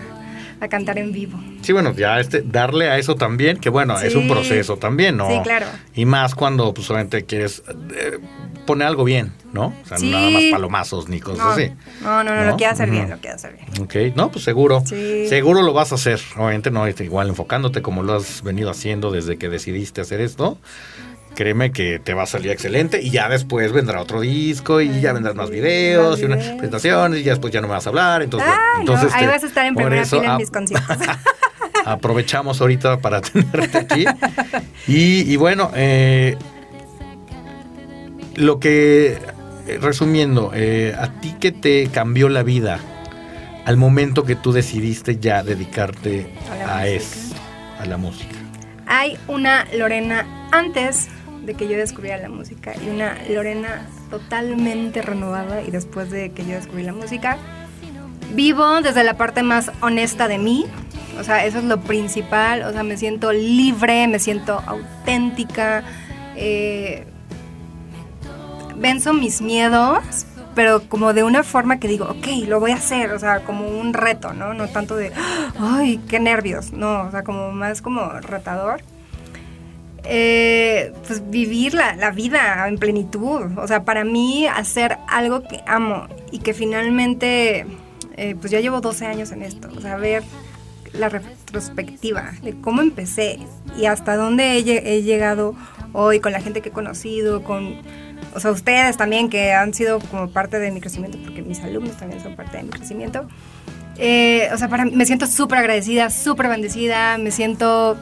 [0.61, 1.39] a cantar en vivo.
[1.63, 5.29] Sí, bueno, ya este, darle a eso también, que bueno, es un proceso también, ¿no?
[5.29, 5.67] Sí, claro.
[5.95, 7.63] Y más cuando pues solamente quieres
[7.95, 8.19] eh,
[8.67, 9.75] poner algo bien, ¿no?
[9.83, 10.11] O sea, Sí.
[10.11, 11.73] nada más palomazos ni cosas No, así.
[12.03, 12.51] no, no, no, ¿No?
[12.53, 13.83] lo quiero hacer bien, lo quiero hacer bien.
[13.83, 14.83] Ok, no, pues seguro.
[14.87, 15.27] Sí.
[15.29, 16.21] Seguro lo vas a hacer.
[16.37, 20.59] Obviamente no, este, igual enfocándote como lo has venido haciendo desde que decidiste hacer esto.
[21.37, 25.13] Créeme que te va a salir excelente y ya después vendrá otro disco y ya
[25.13, 28.23] vendrán más videos y unas presentaciones y ya después ya no me vas a hablar.
[28.23, 30.51] Entonces, Ah, no, entonces ahí te- vas a estar en primera eso, fila en mis
[30.51, 30.97] conciertos.
[31.85, 34.05] aprovechamos ahorita para tenerte aquí.
[34.89, 36.37] Y, y bueno, eh,
[38.37, 39.19] lo que,
[39.67, 42.79] eh, resumiendo, eh, a ti que te cambió la vida
[43.65, 46.33] al momento que tú decidiste ya dedicarte
[46.67, 47.35] A a, esto,
[47.81, 48.35] a la música.
[48.87, 51.09] Hay una Lorena antes
[51.47, 56.45] de que yo descubriera la música y una Lorena totalmente renovada y después de que
[56.45, 57.39] yo descubrí la música.
[58.35, 60.67] Vivo desde la parte más honesta de mí,
[61.19, 65.85] o sea, eso es lo principal, o sea, me siento libre, me siento auténtica,
[66.35, 67.07] eh,
[68.77, 70.27] venzo mis miedos,
[70.57, 73.69] pero como de una forma que digo, ok, lo voy a hacer, o sea, como
[73.69, 74.55] un reto, ¿no?
[74.55, 75.13] No tanto de,
[75.61, 78.83] ay, qué nervios, no, o sea, como más como retador.
[80.09, 85.63] Eh, pues vivir la, la vida en plenitud, o sea, para mí hacer algo que
[85.67, 87.67] amo y que finalmente,
[88.17, 90.23] eh, pues ya llevo 12 años en esto, o sea, ver
[90.93, 93.41] la retrospectiva de cómo empecé
[93.77, 95.57] y hasta dónde he, he llegado
[95.93, 97.75] hoy con la gente que he conocido, con,
[98.35, 101.97] o sea, ustedes también que han sido como parte de mi crecimiento, porque mis alumnos
[101.97, 103.27] también son parte de mi crecimiento.
[103.99, 107.97] Eh, o sea, para, me siento súper agradecida, súper bendecida, me siento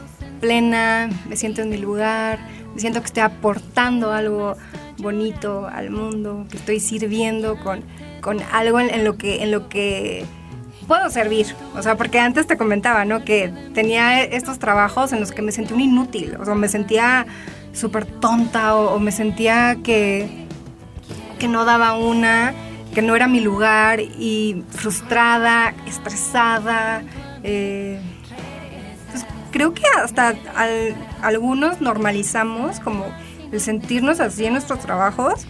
[0.45, 2.39] plena, me siento en mi lugar,
[2.75, 4.57] me siento que estoy aportando algo
[4.99, 7.83] bonito al mundo, que estoy sirviendo con,
[8.21, 10.27] con algo en, lo que, en lo que
[10.87, 11.47] puedo servir.
[11.75, 13.25] O sea, porque antes te comentaba, ¿no?
[13.25, 17.25] Que tenía estos trabajos en los que me sentía un inútil, o sea, me sentía
[17.73, 20.29] súper tonta o, me sentía que,
[21.39, 22.53] que no daba una,
[22.95, 27.03] que no era mi lugar y frustrada, estresada.
[27.43, 27.99] eh,
[29.55, 33.07] creo que hasta al- algunos normalizamos como
[33.53, 35.47] el sentirnos así en nuestros trabajos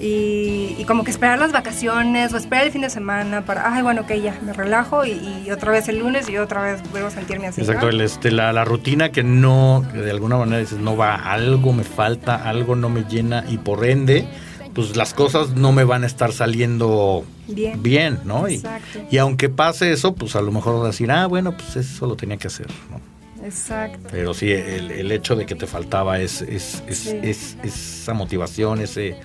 [0.00, 3.82] y, y como que esperar las vacaciones o esperar el fin de semana para, ay,
[3.82, 5.12] bueno, ok, ya, me relajo y,
[5.46, 7.60] y otra vez el lunes y otra vez vuelvo a sentirme así.
[7.62, 11.14] Exacto, el, este, la, la rutina que no, que de alguna manera dices, no va,
[11.14, 14.26] algo me falta, algo no me llena y por ende,
[14.74, 17.82] pues las cosas no me van a estar saliendo Bien.
[17.82, 18.48] bien, ¿no?
[18.50, 18.62] Y,
[19.10, 22.06] y aunque pase eso, pues a lo mejor vas a decir, ah, bueno, pues eso
[22.06, 23.00] lo tenía que hacer, ¿no?
[23.46, 24.08] Exacto.
[24.10, 27.18] Pero sí, el, el hecho de que te faltaba es, es, es, Sí.
[27.22, 29.16] es- esa motivación, ese,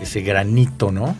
[0.00, 1.14] ese granito, ¿no?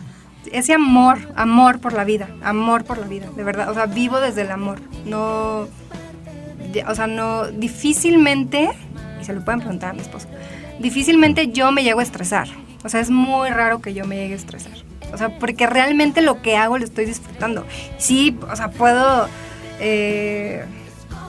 [0.51, 4.19] ese amor, amor por la vida, amor por la vida, de verdad, o sea, vivo
[4.21, 5.67] desde el amor, no,
[6.87, 8.69] o sea, no, difícilmente,
[9.19, 10.27] y se lo pueden preguntar a mi esposo,
[10.79, 12.47] difícilmente yo me llego a estresar,
[12.83, 14.73] o sea, es muy raro que yo me llegue a estresar,
[15.11, 17.65] o sea, porque realmente lo que hago lo estoy disfrutando,
[17.97, 19.27] sí, o sea, puedo,
[19.79, 20.63] eh,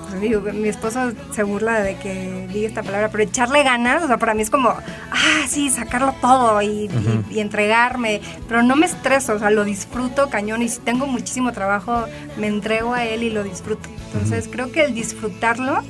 [0.09, 4.07] pues digo, mi esposo se burla de que diga esta palabra, pero echarle ganas, o
[4.07, 8.76] sea, para mí es como, ah, sí, sacarlo todo y, y- y entregarme, pero no
[8.76, 12.04] me estreso, o sea, lo disfruto cañón y si tengo muchísimo trabajo,
[12.36, 13.88] me entrego a él y lo disfruto.
[14.12, 15.82] Entonces, creo que el disfrutarlo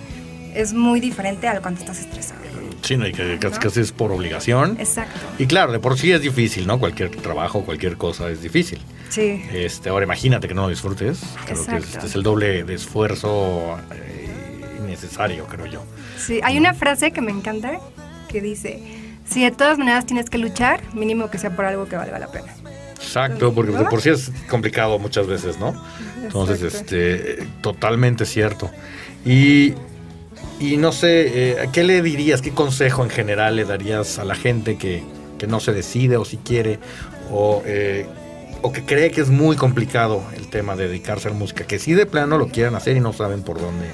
[0.55, 2.41] es muy diferente al cuando estás estresado.
[2.83, 4.77] Sí, no, y que casi, es por obligación.
[4.79, 5.19] Exacto.
[5.39, 6.79] Y claro, de por sí es difícil, ¿no?
[6.79, 8.81] Cualquier trabajo, cualquier cosa es difícil.
[9.09, 9.43] Sí.
[9.53, 11.21] Este, ahora imagínate que no lo disfrutes.
[11.45, 14.29] Creo que este es el doble de esfuerzo eh,
[14.83, 15.83] innecesario, creo yo.
[16.19, 17.81] Sí, hay una frase que me encanta
[18.29, 18.83] que dice,
[19.25, 22.29] si de todas maneras tienes que luchar, mínimo que sea por algo que valga la
[22.29, 22.55] pena.
[22.95, 25.81] Exacto, porque de por sí es complicado muchas veces, ¿no?
[26.23, 28.71] Entonces, este, totalmente cierto.
[29.25, 29.75] Y,
[30.59, 34.35] y no sé, eh, ¿qué le dirías, qué consejo en general le darías a la
[34.35, 35.03] gente que,
[35.39, 36.79] que no se decide o si quiere
[37.31, 38.07] o, eh,
[38.63, 41.79] o que cree que es muy complicado el tema de dedicarse a la música, que
[41.79, 43.87] sí de plano lo quieran hacer y no saben por dónde,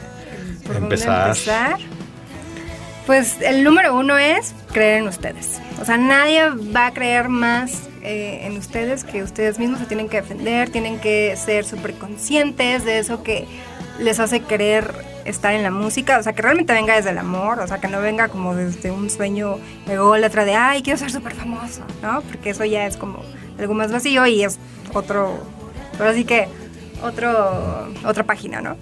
[0.75, 1.29] empezar?
[1.29, 1.79] empezar?
[3.07, 5.61] Pues el número uno es creer en ustedes.
[5.81, 10.09] O sea, nadie va a creer más eh, en ustedes que ustedes mismos se tienen
[10.09, 13.47] que defender, tienen que ser súper conscientes de eso que
[14.03, 14.93] les hace querer
[15.25, 17.89] estar en la música, o sea, que realmente venga desde el amor, o sea, que
[17.89, 22.23] no venga como desde un sueño ególatra de, ay, quiero ser súper famoso, ¿no?
[22.23, 23.23] Porque eso ya es como
[23.59, 24.59] algo más vacío y es
[24.93, 25.39] otro,
[25.97, 26.49] pero así que
[27.03, 28.77] otro, otra página, ¿no?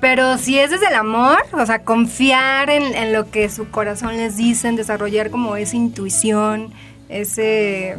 [0.00, 4.36] Pero si es desde el amor, o sea, confiar en, lo que su corazón les
[4.36, 6.72] dice, desarrollar como esa intuición,
[7.08, 7.96] ese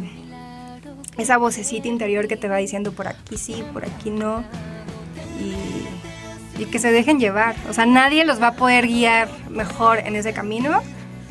[1.16, 4.44] esa vocecita interior que te va diciendo por aquí sí, por aquí no,
[5.40, 5.73] y,
[6.70, 7.56] que se dejen llevar.
[7.68, 10.82] O sea, nadie los va a poder guiar mejor en ese camino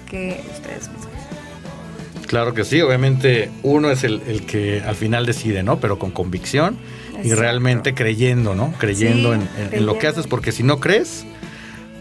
[0.10, 1.14] que ustedes mismos.
[2.28, 5.80] Claro que sí, obviamente uno es el, que al final decide, ¿no?
[5.80, 6.78] Pero con convicción
[7.24, 8.74] y realmente creyendo, ¿no?
[8.80, 11.26] Creyendo, en, lo que haces, porque si no crees,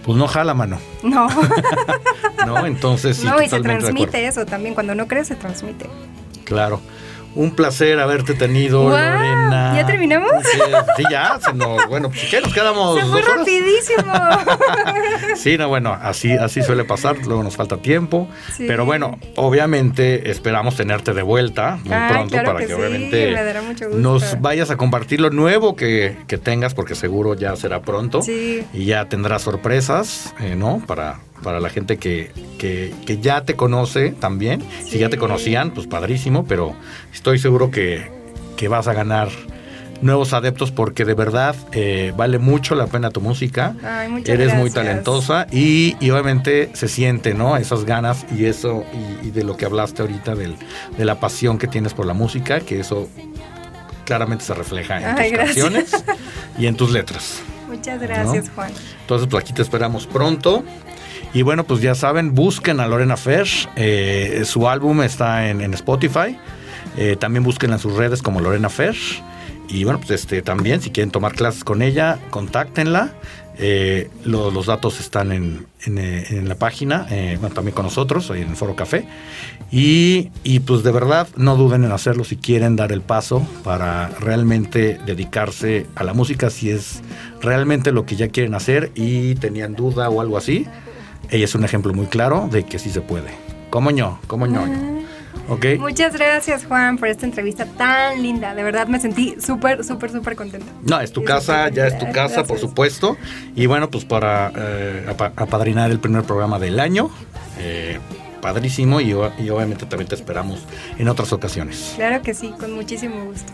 [0.05, 0.79] pues no jala mano.
[1.03, 1.29] No.
[2.47, 3.27] no, entonces sí.
[3.27, 5.87] No, y se transmite eso también, cuando no crees se transmite.
[6.45, 6.81] Claro.
[7.35, 9.75] Un placer haberte tenido, Lorena.
[9.77, 10.31] ¿Ya terminamos?
[10.97, 11.39] Sí, ya.
[11.89, 12.41] bueno, pues ¿qué?
[12.41, 12.99] Nos quedamos.
[13.01, 14.13] Se fue rapidísimo.
[15.37, 17.17] sí, no, bueno, así, así suele pasar.
[17.27, 18.29] Luego nos falta tiempo.
[18.59, 23.35] Pero bueno, obviamente esperamos tenerte de vuelta muy ah, pronto para que, obviamente
[23.95, 28.23] nos vayas a compartir lo nuevo que, que tengas, porque seguro ya será pronto.
[28.23, 28.65] Sí.
[28.73, 30.83] Y ya tendrás sorpresas, eh, ¿no?
[30.87, 34.63] Para para la gente que, que, ya te conoce también.
[34.85, 36.75] Si ya te conocían, pues padrísimo, pero
[37.13, 38.11] estoy seguro que,
[38.57, 39.29] que vas a ganar
[40.03, 43.75] nuevos adeptos porque de verdad eh, vale mucho la pena tu música.
[44.27, 47.57] Eres muy talentosa y, y, obviamente se siente, ¿no?
[47.57, 48.85] Esas ganas y eso,
[49.23, 50.57] y, de lo que hablaste ahorita, del,
[50.97, 53.09] de la pasión que tienes por la música, que eso
[54.05, 56.05] claramente se refleja en tus canciones
[56.59, 57.41] y en tus letras.
[57.69, 58.71] Muchas gracias, Juan.
[59.01, 60.63] Entonces, pues aquí te esperamos pronto.
[61.35, 63.49] Y bueno, pues ya saben, busquen a Lorena Fer.
[63.77, 66.37] Eh, su álbum está en, Spotify.
[66.99, 68.95] Eh, también busquen en sus redes como Lorena Fer.
[69.69, 73.13] Y bueno, pues este, también si quieren tomar clases con ella, contáctenla.
[73.59, 75.67] Eh, los datos están en,
[76.49, 77.07] la página,
[77.41, 79.07] bueno, también con nosotros, en el Foro Café.
[79.71, 84.09] Y, y, pues de verdad, no duden en hacerlo si quieren dar el paso para
[84.21, 87.01] realmente dedicarse a la música, si es
[87.41, 90.67] realmente lo que ya quieren hacer y tenían duda o algo así
[91.33, 93.31] ella es un ejemplo muy claro de que sí se puede.
[93.71, 94.63] Como ño, como ño.
[95.49, 95.79] Okay.
[95.79, 98.55] Muchas gracias, Juan, por esta entrevista tan linda.
[98.55, 100.71] De verdad me sentí súper, súper, súper contenta.
[100.85, 103.17] No, es tu casa, ya es tu casa, por supuesto.
[103.57, 105.07] Y bueno, pues para eh,
[105.37, 107.11] apadrinar el primer programa del año,
[107.59, 107.99] eh,
[108.43, 110.59] padrísimo y, y, obviamente también te esperamos
[110.99, 111.95] en otras ocasiones.
[111.97, 113.51] Claro que sí, con muchísimo gusto.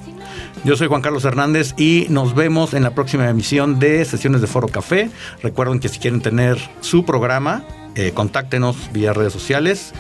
[0.64, 4.49] Yo soy Juan Carlos Hernández y nos vemos en la próxima emisión de Sesiones de
[4.49, 5.11] Foro Café.
[5.43, 7.64] Recuerden que si quieren tener su programa,
[7.95, 9.93] eh, contáctenos vía redes sociales,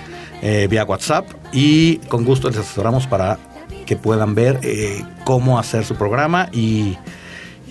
[0.42, 3.38] eh, vía WhatsApp y con gusto les asesoramos para
[3.86, 6.96] que puedan ver eh, cómo hacer su programa y,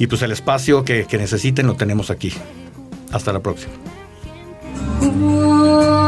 [0.07, 2.31] pues el espacio que, que necesiten lo tenemos aquí.
[3.11, 3.73] Hasta la próxima.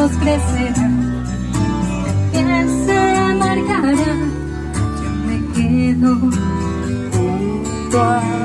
[0.00, 1.24] muertos crecerán,
[2.32, 3.92] que se marcará,
[5.02, 6.10] yo me quedo
[7.12, 8.39] junto a